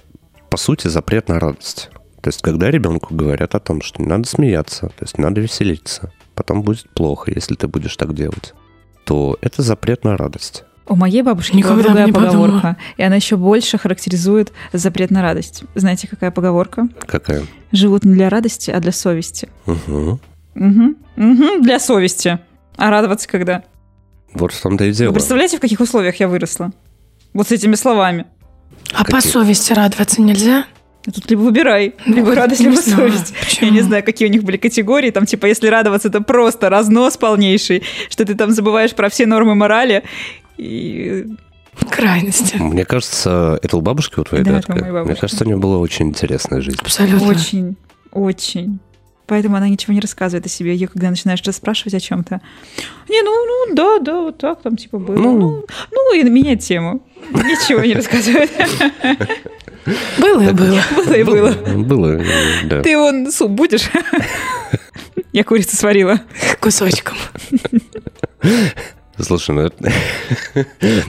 по 0.50 0.56
сути, 0.56 0.88
запрет 0.88 1.28
на 1.28 1.38
радость. 1.38 1.90
То 2.22 2.28
есть, 2.28 2.42
когда 2.42 2.70
ребенку 2.70 3.14
говорят 3.14 3.54
о 3.54 3.60
том, 3.60 3.80
что 3.82 4.02
не 4.02 4.08
надо 4.08 4.26
смеяться, 4.28 4.88
то 4.88 5.02
есть 5.02 5.16
не 5.18 5.22
надо 5.24 5.40
веселиться, 5.40 6.12
потом 6.36 6.62
будет 6.62 6.88
плохо, 6.90 7.32
если 7.34 7.54
ты 7.56 7.66
будешь 7.66 7.96
так 7.96 8.14
делать, 8.14 8.54
то 9.04 9.36
это 9.40 9.62
запрет 9.62 10.04
на 10.04 10.16
радость. 10.16 10.64
У 10.88 10.94
моей 10.94 11.22
бабушки 11.22 11.56
Никогда 11.56 11.74
была 11.74 11.82
бы 11.82 11.88
другая 11.88 12.06
не 12.06 12.12
подумала. 12.12 12.46
поговорка, 12.46 12.76
и 12.96 13.02
она 13.02 13.16
еще 13.16 13.36
больше 13.36 13.76
характеризует 13.76 14.52
запрет 14.72 15.10
на 15.10 15.20
радость. 15.20 15.64
Знаете, 15.74 16.06
какая 16.06 16.30
поговорка? 16.30 16.88
Какая? 17.00 17.42
Живут 17.72 18.04
не 18.04 18.14
для 18.14 18.28
радости, 18.30 18.70
а 18.70 18.78
для 18.78 18.92
совести. 18.92 19.48
Угу. 19.66 20.20
Угу. 20.54 20.94
Угу. 21.16 21.62
Для 21.62 21.80
совести. 21.80 22.38
А 22.76 22.90
радоваться 22.90 23.26
когда? 23.28 23.64
Вот 24.32 24.52
в 24.52 24.62
том-то 24.62 24.84
и 24.84 24.88
Вы 24.90 24.94
дело. 24.94 25.12
представляете, 25.12 25.56
в 25.56 25.60
каких 25.60 25.80
условиях 25.80 26.16
я 26.20 26.28
выросла? 26.28 26.70
Вот 27.34 27.48
с 27.48 27.52
этими 27.52 27.74
словами. 27.74 28.26
А 28.92 29.04
по 29.04 29.12
Какие? 29.16 29.32
совести 29.32 29.72
радоваться 29.72 30.20
нельзя? 30.22 30.66
Тут 31.14 31.30
либо 31.30 31.40
выбирай, 31.40 31.94
Ну, 32.04 32.16
либо 32.16 32.34
радость, 32.34 32.60
не 32.60 32.68
либо 32.70 32.80
знаю. 32.80 33.12
совесть. 33.12 33.32
Я 33.32 33.44
Почему? 33.46 33.70
не 33.72 33.80
знаю, 33.80 34.02
какие 34.04 34.28
у 34.28 34.30
них 34.32 34.42
были 34.42 34.56
категории. 34.56 35.10
Там, 35.10 35.24
типа, 35.26 35.46
если 35.46 35.68
радоваться, 35.68 36.08
это 36.08 36.20
просто 36.20 36.68
разнос 36.68 37.16
полнейший, 37.16 37.82
что 38.10 38.24
ты 38.24 38.34
там 38.34 38.50
забываешь 38.50 38.92
про 38.94 39.08
все 39.08 39.24
нормы 39.26 39.54
морали 39.54 40.02
И 40.58 41.26
Крайности. 41.90 42.56
Мне 42.56 42.84
кажется, 42.84 43.58
это 43.62 43.76
у 43.76 43.80
бабушки 43.82 44.18
у 44.18 44.24
твоей, 44.24 44.42
Да, 44.44 44.52
да? 44.52 44.58
это 44.58 44.70
моей 44.72 44.82
Мне 44.84 44.92
бабушки. 44.92 45.20
кажется, 45.20 45.44
у 45.44 45.46
нее 45.46 45.56
была 45.58 45.78
очень 45.78 46.08
интересная 46.08 46.60
жизнь. 46.60 46.78
Абсолютно. 46.80 47.28
очень, 47.28 47.76
очень. 48.12 48.78
Поэтому 49.26 49.56
она 49.56 49.68
ничего 49.68 49.92
не 49.92 50.00
рассказывает 50.00 50.46
о 50.46 50.48
себе. 50.48 50.72
Ее, 50.72 50.86
когда 50.88 51.10
начинаешь 51.10 51.42
расспрашивать 51.42 51.94
о 51.94 52.00
чем-то, 52.00 52.40
не, 53.08 53.22
ну, 53.22 53.44
ну, 53.68 53.74
да, 53.74 53.98
да, 53.98 54.20
вот 54.22 54.38
так 54.38 54.62
там 54.62 54.76
типа 54.76 54.98
было. 54.98 55.16
Ну. 55.16 55.38
Ну, 55.38 55.64
ну, 55.92 56.14
и 56.14 56.22
меняет 56.22 56.60
тему. 56.60 57.02
Ничего 57.32 57.80
не 57.82 57.94
рассказывает. 57.94 58.50
Было 60.18 60.42
и 60.42 60.52
было. 60.52 60.80
Было 60.96 61.12
и 61.14 61.22
было. 61.24 61.52
Было, 61.52 62.20
да. 62.64 62.82
Ты 62.82 62.96
вон 62.98 63.30
суп 63.30 63.50
будешь? 63.52 63.88
Я 65.32 65.44
курицу 65.44 65.76
сварила. 65.76 66.20
Кусочком. 66.60 67.16
Слушай, 69.18 69.54
ну, 69.54 69.60
это- 69.62 69.92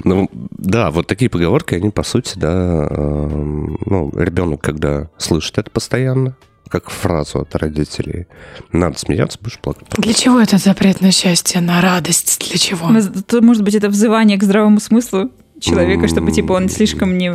ну, 0.06 0.30
да, 0.32 0.92
вот 0.92 1.08
такие 1.08 1.30
поговорки, 1.30 1.76
они, 1.76 1.90
по 1.90 2.04
сути, 2.04 2.34
да, 2.38 2.88
эм, 2.90 3.78
ну, 3.86 4.12
ребенок, 4.16 4.62
когда 4.62 5.10
слышит 5.18 5.58
это 5.58 5.70
постоянно, 5.70 6.38
как 6.70 6.90
фразу 6.90 7.40
от 7.42 7.54
родителей, 7.56 8.28
надо 8.72 8.98
смеяться, 8.98 9.38
будешь 9.42 9.60
плакать. 9.60 9.88
Для 9.98 10.14
чего 10.14 10.40
этот 10.40 10.62
запрет 10.62 11.02
на 11.02 11.12
счастье, 11.12 11.60
на 11.60 11.82
радость? 11.82 12.40
Для 12.50 12.58
чего? 12.58 12.88
Может 12.88 13.64
быть, 13.64 13.76
это 13.76 13.90
взывание 13.90 14.38
к 14.38 14.44
здравому 14.44 14.80
смыслу 14.80 15.30
человека, 15.60 16.08
чтобы 16.08 16.32
типа 16.32 16.54
он 16.54 16.70
слишком 16.70 17.18
не 17.18 17.32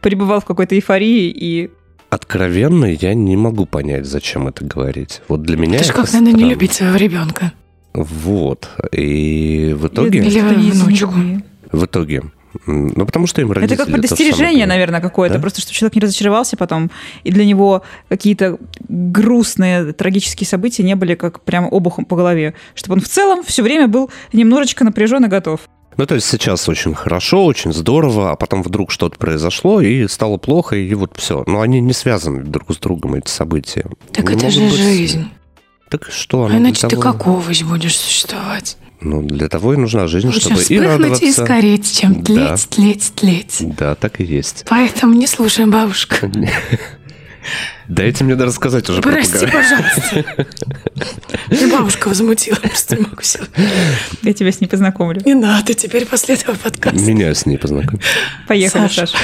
пребывал 0.00 0.40
в 0.40 0.44
какой-то 0.44 0.74
эйфории 0.74 1.28
и 1.28 1.70
Откровенно 2.10 2.84
я 2.84 3.14
не 3.14 3.38
могу 3.38 3.64
понять, 3.64 4.04
зачем 4.04 4.46
это 4.46 4.66
говорить. 4.66 5.22
Вот 5.28 5.40
для 5.40 5.56
меня 5.56 5.76
Это 5.76 5.84
же 5.84 5.92
как 5.94 6.12
надо 6.12 6.26
не 6.26 6.32
странно. 6.32 6.50
любить 6.50 6.72
своего 6.74 6.96
ребенка. 6.96 7.52
Вот. 7.94 8.68
И 8.92 9.74
в 9.74 9.86
итоге... 9.86 10.18
Или 10.18 10.40
внучку. 10.40 11.14
В 11.72 11.84
итоге. 11.86 12.22
Ну, 12.66 13.06
потому 13.06 13.26
что 13.26 13.40
им 13.40 13.50
родители... 13.50 13.74
Это 13.74 13.84
как 13.84 13.94
предостережение, 13.94 14.66
наверное, 14.66 15.00
какое-то. 15.00 15.36
Да? 15.36 15.40
Просто, 15.40 15.62
что 15.62 15.72
человек 15.72 15.94
не 15.94 16.02
разочаровался 16.02 16.56
потом, 16.56 16.90
и 17.24 17.32
для 17.32 17.44
него 17.44 17.82
какие-то 18.10 18.58
грустные, 18.88 19.92
трагические 19.94 20.46
события 20.46 20.82
не 20.82 20.94
были 20.94 21.14
как 21.14 21.40
прям 21.40 21.66
обухом 21.70 22.04
по 22.04 22.16
голове. 22.16 22.54
Чтобы 22.74 22.96
он 22.96 23.00
в 23.00 23.08
целом 23.08 23.42
все 23.42 23.62
время 23.62 23.88
был 23.88 24.10
немножечко 24.32 24.84
напряжен 24.84 25.24
и 25.24 25.28
готов. 25.28 25.60
Ну, 25.96 26.06
то 26.06 26.14
есть 26.14 26.26
сейчас 26.26 26.68
очень 26.68 26.94
хорошо, 26.94 27.44
очень 27.44 27.72
здорово, 27.72 28.32
а 28.32 28.36
потом 28.36 28.62
вдруг 28.62 28.90
что-то 28.90 29.18
произошло, 29.18 29.80
и 29.80 30.08
стало 30.08 30.36
плохо, 30.38 30.76
и 30.76 30.92
вот 30.94 31.12
все. 31.16 31.44
Но 31.46 31.60
они 31.60 31.80
не 31.80 31.92
связаны 31.92 32.42
друг 32.42 32.72
с 32.72 32.78
другом, 32.78 33.14
эти 33.14 33.28
события. 33.28 33.84
Так 34.12 34.28
Они 34.30 34.36
это 34.38 34.50
же 34.50 34.60
быть- 34.62 34.72
жизнь. 34.74 35.28
Так 35.90 36.08
что? 36.10 36.46
А 36.46 36.56
иначе 36.56 36.80
для 36.80 36.88
ты 36.88 36.96
того- 36.96 37.02
как 37.12 37.26
овощ 37.26 37.62
будешь 37.62 37.96
существовать. 37.96 38.78
Ну, 39.02 39.20
для 39.22 39.48
того 39.48 39.74
и 39.74 39.76
нужна 39.76 40.06
жизнь, 40.06 40.28
Лучше 40.28 40.40
чтобы 40.40 40.62
и 40.62 40.78
радоваться. 40.78 41.24
и 41.24 41.30
сгореть, 41.32 41.98
чем 41.98 42.22
тлеть, 42.22 42.38
Да. 42.38 42.56
тлеть, 42.70 43.12
тлеть. 43.16 43.56
Да, 43.76 43.94
так 43.96 44.20
и 44.20 44.24
есть. 44.24 44.64
Поэтому 44.68 45.12
не 45.14 45.26
слушаем 45.26 45.70
бабушку. 45.72 46.14
Дайте 47.88 48.24
мне 48.24 48.34
рассказать 48.34 48.88
уже 48.88 49.02
про 49.02 49.12
Прости, 49.12 49.46
пожалуйста. 49.46 50.46
Мне 51.50 51.66
бабушка 51.66 52.08
возмутила, 52.08 52.56
просто 52.56 52.96
не 52.96 53.02
могу 53.02 53.22
сил. 53.22 53.44
Я 54.22 54.32
тебя 54.32 54.52
с 54.52 54.60
ней 54.60 54.68
познакомлю. 54.68 55.20
Не 55.24 55.34
надо, 55.34 55.74
теперь 55.74 56.06
после 56.06 56.36
этого 56.36 56.56
подкаста. 56.56 56.98
Меня 57.00 57.34
с 57.34 57.46
ней 57.46 57.58
познакомить. 57.58 58.02
Поехали, 58.48 58.88
Саша. 58.88 59.06
Саша. 59.06 59.18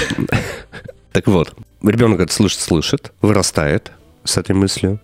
Так 1.12 1.26
вот, 1.26 1.54
ребенок 1.83 2.20
это 2.20 2.33
слышит, 2.33 2.61
слышит, 2.61 3.12
вырастает 3.22 3.92
с 4.24 4.37
этой 4.37 4.54
мыслью. 4.54 5.00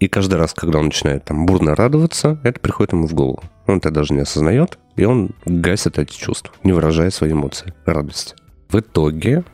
И 0.00 0.08
каждый 0.08 0.34
раз, 0.34 0.52
когда 0.52 0.78
он 0.80 0.86
начинает 0.86 1.24
там 1.24 1.46
бурно 1.46 1.74
радоваться, 1.74 2.38
это 2.42 2.60
приходит 2.60 2.92
ему 2.92 3.06
в 3.06 3.14
голову. 3.14 3.42
Он 3.66 3.78
это 3.78 3.90
даже 3.90 4.12
не 4.12 4.20
осознает, 4.20 4.78
и 4.96 5.04
он 5.04 5.30
гасит 5.46 5.98
эти 5.98 6.16
чувства, 6.16 6.52
не 6.62 6.72
выражая 6.72 7.10
свои 7.10 7.32
эмоции, 7.32 7.72
радости. 7.86 8.34
В 8.68 8.80
итоге 8.80 9.44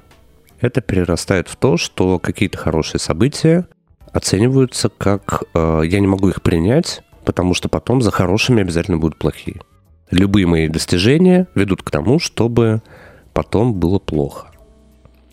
это 0.61 0.81
перерастает 0.81 1.49
в 1.49 1.57
то, 1.57 1.77
что 1.77 2.19
какие-то 2.19 2.59
хорошие 2.59 3.01
события 3.01 3.67
оцениваются 4.13 4.89
как 4.89 5.45
э, 5.55 5.83
я 5.85 6.01
не 6.01 6.07
могу 6.07 6.29
их 6.29 6.43
принять, 6.43 7.03
потому 7.25 7.55
что 7.55 7.69
потом 7.69 8.03
за 8.03 8.11
хорошими 8.11 8.63
обязательно 8.63 8.99
будут 8.99 9.19
плохие. 9.19 9.61
Любые 10.11 10.47
мои 10.47 10.69
достижения 10.69 11.47
ведут 11.55 11.83
к 11.83 11.91
тому, 11.91 12.19
чтобы 12.19 12.83
потом 13.33 13.75
было 13.75 13.99
плохо. 13.99 14.49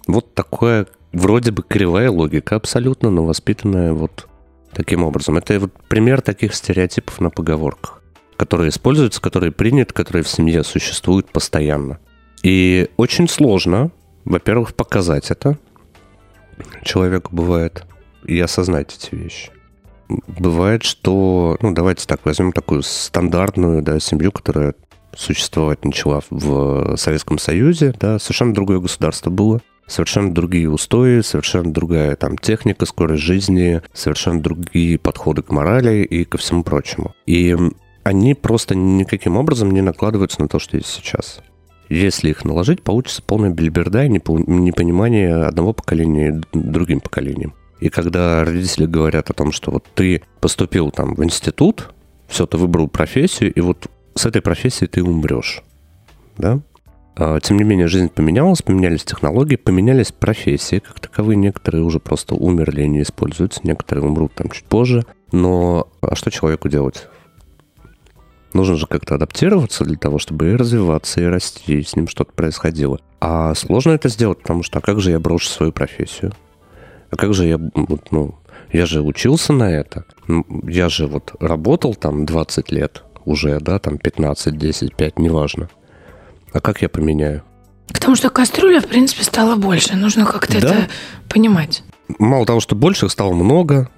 Вот 0.06 0.34
такая 0.36 0.88
вроде 1.12 1.52
бы 1.52 1.64
кривая 1.64 2.12
логика 2.12 2.56
абсолютно, 2.56 3.10
но 3.10 3.26
воспитанная 3.26 3.94
вот 3.94 4.28
таким 4.72 5.04
образом. 5.04 5.38
Это 5.38 5.60
вот 5.60 5.74
пример 5.90 6.22
таких 6.22 6.54
стереотипов 6.54 7.20
на 7.20 7.30
поговорках, 7.30 8.02
которые 8.38 8.70
используются, 8.70 9.22
которые 9.22 9.52
приняты, 9.52 9.94
которые 9.94 10.24
в 10.24 10.30
семье 10.30 10.64
существуют 10.64 11.32
постоянно. 11.32 12.00
И 12.44 12.90
очень 12.98 13.28
сложно, 13.28 13.92
во-первых, 14.28 14.76
показать 14.76 15.32
это 15.32 15.58
человеку 16.84 17.36
бывает 17.36 17.86
и 18.26 18.40
осознать 18.40 18.96
эти 18.96 19.16
вещи. 19.16 19.52
Бывает, 20.10 20.84
что, 20.84 21.58
ну, 21.62 21.74
давайте 21.74 22.06
так, 22.08 22.26
возьмем 22.26 22.52
такую 22.52 22.82
стандартную, 22.82 23.82
да, 23.82 24.00
семью, 24.00 24.32
которая 24.32 24.74
существовать 25.16 25.84
начала 25.84 26.22
в 26.30 26.96
Советском 26.98 27.40
Союзе, 27.40 27.94
да, 28.00 28.20
совершенно 28.20 28.54
другое 28.54 28.80
государство 28.80 29.30
было, 29.30 29.62
совершенно 29.88 30.34
другие 30.34 30.70
устои, 30.70 31.22
совершенно 31.22 31.74
другая 31.74 32.16
там 32.16 32.38
техника, 32.38 32.86
скорость 32.86 33.24
жизни, 33.24 33.82
совершенно 33.94 34.42
другие 34.42 34.98
подходы 34.98 35.42
к 35.42 35.52
морали 35.52 36.04
и 36.04 36.24
ко 36.26 36.38
всему 36.38 36.64
прочему. 36.64 37.16
И 37.26 37.56
они 38.04 38.34
просто 38.34 38.76
никаким 38.76 39.38
образом 39.38 39.72
не 39.72 39.82
накладываются 39.82 40.42
на 40.42 40.48
то, 40.48 40.60
что 40.60 40.78
есть 40.78 40.90
сейчас. 40.90 41.42
Если 41.90 42.30
их 42.30 42.44
наложить, 42.44 42.84
получится 42.84 43.22
полная 43.22 43.50
бельберда 43.50 44.06
и 44.06 44.10
непо- 44.10 44.44
непонимание 44.46 45.36
одного 45.36 45.74
поколения 45.74 46.42
другим 46.54 47.00
поколением. 47.00 47.54
И 47.80 47.90
когда 47.90 48.44
родители 48.44 48.86
говорят 48.86 49.30
о 49.30 49.34
том, 49.34 49.52
что 49.52 49.72
вот 49.72 49.86
ты 49.94 50.24
поступил 50.42 50.92
там 50.92 51.16
в 51.16 51.24
институт, 51.24 51.94
все, 52.28 52.46
ты 52.46 52.58
выбрал 52.58 52.88
профессию, 52.88 53.54
и 53.54 53.62
вот 53.62 53.88
с 54.16 54.26
этой 54.26 54.42
профессией 54.42 54.90
ты 54.90 55.04
умрешь, 55.04 55.64
да? 56.38 56.60
А, 57.16 57.40
Тем 57.40 57.58
не 57.58 57.64
менее, 57.64 57.88
жизнь 57.88 58.10
поменялась, 58.10 58.62
поменялись 58.62 59.04
технологии, 59.04 59.56
поменялись 59.56 60.12
профессии 60.12 60.80
как 60.80 61.00
таковые. 61.00 61.38
Некоторые 61.38 61.84
уже 61.84 62.00
просто 62.00 62.36
умерли 62.36 62.84
и 62.84 62.88
не 62.88 63.02
используются, 63.02 63.62
некоторые 63.64 64.06
умрут 64.06 64.34
там 64.34 64.50
чуть 64.50 64.66
позже. 64.66 65.06
Но 65.32 65.88
а 66.02 66.16
что 66.16 66.32
человеку 66.32 66.70
делать? 66.70 67.08
Нужно 68.54 68.76
же 68.76 68.88
как-то 68.88 69.16
адаптироваться 69.16 69.84
для 69.84 69.98
того, 69.98 70.20
чтобы 70.20 70.52
и 70.52 70.56
развиваться, 70.56 71.22
и 71.22 71.26
расти, 71.26 71.80
и 71.80 71.84
с 71.84 71.96
ним 71.96 72.08
что-то 72.08 72.32
происходило. 72.34 73.00
А 73.20 73.54
сложно 73.56 73.92
это 73.92 74.10
сделать, 74.10 74.40
потому 74.42 74.64
что 74.64 74.80
а 74.80 74.82
как 74.82 75.00
же 75.02 75.12
я 75.12 75.20
брошу 75.20 75.50
свою 75.50 75.72
профессию? 75.72 76.34
А 77.10 77.16
как 77.16 77.34
же 77.34 77.46
я, 77.46 77.60
ну, 78.12 78.36
я 78.72 78.86
же 78.86 79.02
учился 79.02 79.54
на 79.54 79.70
это. 79.72 80.06
Я 80.64 80.90
же 80.90 81.08
вот 81.08 81.34
работал 81.40 81.96
там 81.96 82.26
20 82.26 82.72
лет 82.72 83.04
уже, 83.26 83.60
да, 83.60 83.80
там 83.80 83.98
15, 83.98 84.58
10, 84.58 84.96
5, 84.96 85.20
неважно. 85.20 85.70
А 86.54 86.62
как 86.62 86.82
я 86.82 86.90
поменяю? 86.90 87.44
Потому 87.94 88.16
что 88.16 88.30
кастрюля, 88.30 88.82
в 88.82 88.88
принципе, 88.88 89.24
стала 89.24 89.56
больше. 89.56 89.96
Нужно 89.96 90.26
как-то 90.26 90.60
Да. 90.62 90.68
это 90.70 90.90
понимать. 91.30 91.84
Мало 92.20 92.46
того, 92.46 92.60
что 92.60 92.76
больше 92.76 93.06
их 93.06 93.12
стало 93.12 93.34
много, 93.34 93.90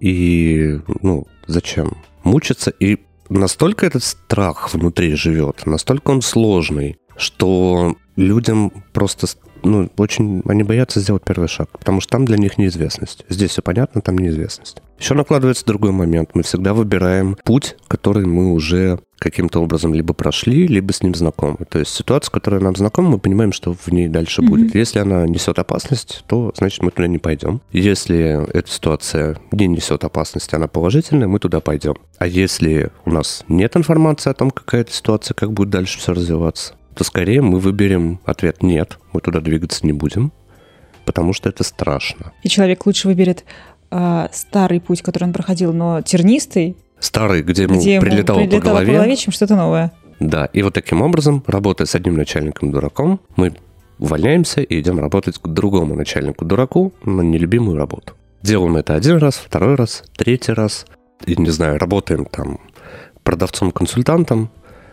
и, 0.00 0.80
ну, 1.02 1.26
зачем? 1.46 1.96
Мучиться, 2.22 2.70
и 2.70 3.00
настолько 3.30 3.86
этот 3.86 4.04
страх 4.04 4.74
внутри 4.74 5.14
живет, 5.14 5.64
настолько 5.66 6.10
он 6.10 6.22
сложный, 6.22 6.98
что 7.16 7.96
людям 8.16 8.72
просто, 8.92 9.26
ну, 9.62 9.90
очень, 9.96 10.42
они 10.46 10.62
боятся 10.62 11.00
сделать 11.00 11.22
первый 11.24 11.48
шаг, 11.48 11.70
потому 11.70 12.00
что 12.00 12.12
там 12.12 12.24
для 12.24 12.36
них 12.36 12.58
неизвестность. 12.58 13.24
Здесь 13.28 13.52
все 13.52 13.62
понятно, 13.62 14.00
там 14.00 14.18
неизвестность. 14.18 14.82
Еще 14.98 15.14
накладывается 15.14 15.64
другой 15.64 15.92
момент. 15.92 16.30
Мы 16.34 16.42
всегда 16.42 16.74
выбираем 16.74 17.36
путь, 17.44 17.76
который 17.88 18.26
мы 18.26 18.52
уже 18.52 19.00
каким-то 19.20 19.60
образом 19.62 19.94
либо 19.94 20.14
прошли, 20.14 20.66
либо 20.66 20.92
с 20.92 21.02
ним 21.02 21.14
знакомы. 21.14 21.58
То 21.68 21.78
есть 21.78 21.92
ситуация, 21.92 22.32
которая 22.32 22.60
нам 22.60 22.74
знакома, 22.74 23.10
мы 23.10 23.18
понимаем, 23.18 23.52
что 23.52 23.74
в 23.74 23.88
ней 23.92 24.08
дальше 24.08 24.42
Мгм. 24.42 24.50
будет. 24.50 24.74
Если 24.74 24.98
она 24.98 25.26
несет 25.26 25.58
опасность, 25.58 26.24
то 26.26 26.52
значит 26.56 26.82
мы 26.82 26.90
туда 26.90 27.06
не 27.06 27.18
пойдем. 27.18 27.60
Если 27.70 28.50
эта 28.52 28.68
ситуация 28.68 29.36
не 29.52 29.68
несет 29.68 30.02
опасности, 30.04 30.54
она 30.54 30.66
положительная, 30.66 31.28
мы 31.28 31.38
туда 31.38 31.60
пойдем. 31.60 31.96
А 32.18 32.26
если 32.26 32.90
у 33.04 33.10
нас 33.10 33.44
нет 33.48 33.76
информации 33.76 34.30
о 34.30 34.34
том, 34.34 34.50
какая 34.50 34.80
это 34.80 34.92
ситуация, 34.92 35.34
как 35.34 35.52
будет 35.52 35.70
дальше 35.70 35.98
все 35.98 36.12
развиваться, 36.14 36.74
то 36.94 37.04
скорее 37.04 37.42
мы 37.42 37.60
выберем 37.60 38.20
ответ 38.24 38.62
«нет», 38.62 38.98
мы 39.12 39.20
туда 39.20 39.40
двигаться 39.40 39.86
не 39.86 39.92
будем, 39.92 40.32
потому 41.04 41.32
что 41.34 41.48
это 41.48 41.62
страшно. 41.62 42.32
И 42.42 42.48
человек 42.48 42.86
лучше 42.86 43.06
выберет 43.08 43.44
а, 43.90 44.30
старый 44.32 44.80
путь, 44.80 45.02
который 45.02 45.24
он 45.24 45.32
проходил, 45.32 45.72
но 45.72 46.00
тернистый, 46.02 46.76
Старый, 47.00 47.42
где 47.42 47.64
ему 47.64 47.80
где 47.80 47.94
ему 47.94 48.02
прилетало, 48.02 48.38
прилетало 48.38 48.78
по 48.78 48.84
голове, 48.84 49.16
чем 49.16 49.32
что-то 49.32 49.56
новое. 49.56 49.92
Да, 50.20 50.44
и 50.52 50.62
вот 50.62 50.74
таким 50.74 51.02
образом, 51.02 51.42
работая 51.46 51.86
с 51.86 51.94
одним 51.94 52.16
начальником 52.16 52.70
дураком, 52.70 53.20
мы 53.36 53.54
увольняемся 53.98 54.60
и 54.60 54.80
идем 54.80 55.00
работать 55.00 55.38
к 55.38 55.48
другому 55.48 55.94
начальнику 55.94 56.44
дураку 56.44 56.92
на 57.04 57.22
нелюбимую 57.22 57.76
работу. 57.76 58.14
Делаем 58.42 58.76
это 58.76 58.94
один 58.94 59.16
раз, 59.16 59.36
второй 59.36 59.74
раз, 59.74 60.04
третий 60.16 60.52
раз. 60.52 60.86
И, 61.26 61.36
не 61.36 61.50
знаю, 61.50 61.78
работаем 61.78 62.24
там 62.24 62.60
продавцом-консультантом, 63.22 64.50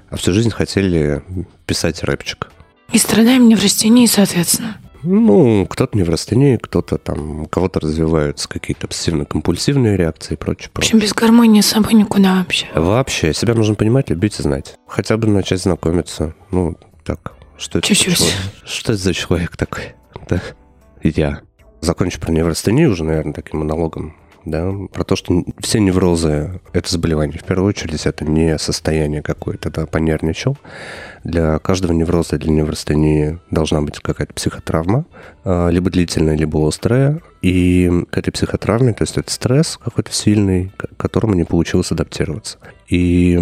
а 0.10 0.18
всю 0.18 0.34
жизнь 0.34 0.49
хотели 0.49 1.24
писать 1.66 2.03
рэпчик. 2.03 2.49
И 2.91 2.97
страдаем 2.97 3.47
неврастении, 3.47 4.05
соответственно. 4.05 4.78
Ну, 5.04 5.66
кто-то 5.66 5.98
неврастении, 5.98 6.58
кто-то 6.58 6.98
там, 6.98 7.41
у 7.41 7.45
кого-то 7.45 7.80
развиваются 7.80 8.50
какие-то 8.50 8.88
обсессивно-компульсивные 8.88 9.95
реакции 9.95 10.34
и 10.34 10.38
прочее. 10.38 10.70
В 10.74 10.78
общем, 10.80 11.00
без 11.00 11.14
гармонии 11.14 11.62
с 11.62 11.68
собой 11.68 11.93
никуда 11.93 12.36
вообще. 12.36 12.68
Вообще, 12.74 13.34
себя 13.34 13.54
нужно 13.54 13.76
понимать, 13.76 14.10
любить 14.10 14.39
и 14.39 14.43
знать. 14.43 14.76
Хотя 14.88 15.18
бы 15.18 15.28
начать 15.28 15.62
знакомиться. 15.62 16.34
Ну, 16.52 16.76
так, 17.04 17.34
что 17.58 17.80
это, 17.80 17.88
Чуть-чуть. 17.88 18.18
за 18.18 18.26
человек? 18.26 18.38
Что 18.66 18.93
это 18.93 19.02
за 19.02 19.14
человек 19.14 19.58
такой? 19.58 19.84
Да? 20.30 20.41
Я. 21.04 21.41
Закончу 21.82 22.20
про 22.20 22.32
неврастению 22.32 22.91
уже, 22.91 23.04
наверное, 23.04 23.34
таким 23.34 23.60
монологом. 23.60 24.16
Да, 24.45 24.72
про 24.93 25.04
то, 25.04 25.18
что 25.18 25.43
все 25.60 25.80
неврозы– 25.82 26.62
это 26.72 26.89
заболевание. 26.89 27.38
В 27.38 27.43
первую 27.43 27.68
очередь, 27.68 28.06
это 28.06 28.24
не 28.24 28.58
состояние 28.58 29.22
какое-то, 29.22 29.70
да, 29.70 29.86
понервничал. 29.86 30.58
Для 31.28 31.60
каждого 31.60 31.92
невроза, 31.92 32.38
для 32.38 32.52
неврастении 32.52 33.38
должна 33.52 33.82
быть 33.82 34.00
какая-то 34.00 34.34
психотравма, 34.34 35.06
а, 35.44 35.68
либо 35.68 35.90
длительная, 35.90 36.38
либо 36.38 36.66
острая. 36.66 37.22
И 37.42 37.92
к 38.10 38.18
этой 38.18 38.32
психотравме, 38.32 38.94
то 38.94 39.04
есть 39.04 39.18
это 39.18 39.30
стресс 39.30 39.76
какой-то 39.76 40.14
сильный, 40.14 40.72
к 40.78 40.96
которому 40.96 41.34
не 41.34 41.44
получилось 41.44 41.92
адаптироваться. 41.92 42.60
И 42.88 43.38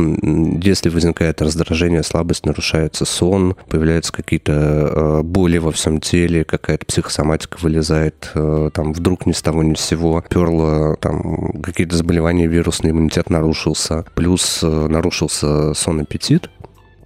если 0.63 0.89
возникает 0.89 1.43
раздражение, 1.43 2.01
слабость, 2.01 2.47
нарушается 2.47 3.05
сон, 3.05 3.55
появляются 3.69 4.11
какие-то 4.11 4.51
э, 4.51 5.21
боли 5.21 5.59
во 5.59 5.71
всем 5.71 6.01
теле, 6.01 6.43
какая-то 6.43 6.87
психосоматика 6.87 7.59
вылезает, 7.61 8.31
э, 8.33 8.71
там 8.73 8.93
вдруг 8.93 9.27
ни 9.27 9.31
с 9.31 9.43
того 9.43 9.61
ни 9.61 9.75
с 9.75 9.81
сего 9.81 10.23
перло, 10.27 10.95
там 10.99 11.61
какие-то 11.61 11.95
заболевания, 11.95 12.47
вирусный 12.47 12.89
иммунитет 12.89 13.29
нарушился, 13.29 14.05
плюс 14.15 14.63
нарушился 14.63 15.75
сон-аппетит, 15.75 16.49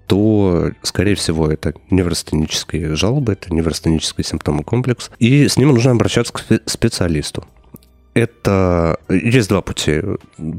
то, 0.10 0.72
скорее 0.82 1.14
всего, 1.14 1.48
это 1.52 1.76
неврастенические 1.92 2.96
жалобы, 2.96 3.34
это 3.34 3.54
неврастенический 3.54 4.24
симптомный 4.24 4.64
комплекс, 4.64 5.12
и 5.20 5.48
с 5.48 5.56
ним 5.56 5.70
нужно 5.70 5.92
обращаться 5.92 6.34
к 6.34 6.42
спе- 6.42 6.62
специалисту. 6.66 7.46
Это 8.16 8.98
есть 9.08 9.50
два 9.50 9.62
пути. 9.62 10.02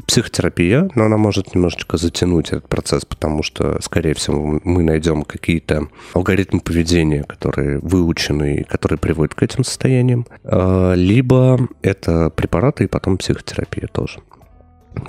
Психотерапия, 0.07 0.89
но 0.95 1.07
она 1.07 1.17
может 1.17 1.53
немножечко 1.53 1.97
затянуть 1.97 2.51
этот 2.51 2.69
процесс, 2.69 3.05
потому 3.05 3.43
что, 3.43 3.83
скорее 3.83 4.15
всего, 4.15 4.61
мы 4.63 4.85
найдем 4.85 5.25
какие-то 5.25 5.89
алгоритмы 6.15 6.61
поведения, 6.61 7.25
которые 7.25 7.81
выучены 7.81 8.59
и 8.59 8.63
которые 8.63 9.01
приводят 9.01 9.35
к 9.35 9.43
этим 9.43 9.65
состояниям. 9.65 10.27
А, 10.45 10.95
Либо 10.95 11.59
это 11.83 12.31
препараты 12.31 12.85
и 12.85 12.87
потом 12.87 13.19
психотерапия 13.19 13.89
тоже. 13.89 14.21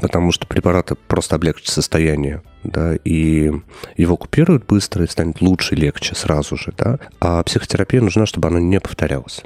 Потому 0.01 0.31
что 0.31 0.47
препараты 0.47 0.95
просто 0.95 1.35
облегчат 1.35 1.67
состояние, 1.67 2.41
да, 2.63 2.95
и 2.95 3.51
его 3.97 4.17
купируют 4.17 4.65
быстро, 4.65 5.03
и 5.03 5.07
станет 5.07 5.41
лучше, 5.41 5.75
легче 5.75 6.15
сразу 6.15 6.57
же, 6.57 6.73
да. 6.77 6.99
А 7.19 7.43
психотерапия 7.43 8.01
нужна, 8.01 8.25
чтобы 8.25 8.47
она 8.47 8.59
не 8.59 8.79
повторялась 8.79 9.41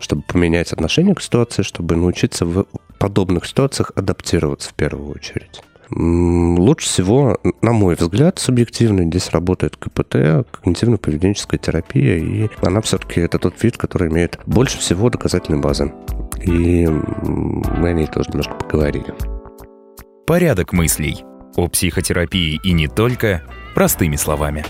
чтобы 0.00 0.22
поменять 0.22 0.72
отношение 0.72 1.14
к 1.14 1.22
ситуации, 1.22 1.62
чтобы 1.62 1.96
научиться 1.96 2.44
в 2.44 2.66
подобных 2.98 3.46
ситуациях 3.46 3.92
адаптироваться 3.94 4.70
в 4.70 4.74
первую 4.74 5.14
очередь. 5.14 5.62
Лучше 5.90 6.88
всего, 6.88 7.38
на 7.60 7.72
мой 7.72 7.94
взгляд, 7.94 8.38
субъективно 8.38 9.04
здесь 9.04 9.30
работает 9.30 9.76
КПТ, 9.76 10.46
когнитивно-поведенческая 10.50 11.58
терапия, 11.58 12.16
и 12.16 12.48
она 12.62 12.80
все-таки 12.80 13.20
это 13.20 13.38
тот 13.38 13.62
вид, 13.62 13.76
который 13.76 14.08
имеет 14.08 14.38
больше 14.46 14.78
всего 14.78 15.10
доказательной 15.10 15.60
базы. 15.60 15.92
И 16.42 16.86
мы 16.86 17.90
о 17.90 17.92
ней 17.92 18.06
тоже 18.06 18.30
немножко 18.30 18.54
поговорили. 18.54 19.14
Порядок 20.26 20.72
мыслей. 20.72 21.22
О 21.56 21.68
психотерапии 21.68 22.60
и 22.62 22.72
не 22.72 22.88
только, 22.88 23.42
простыми 23.74 24.16
словами. 24.16 24.64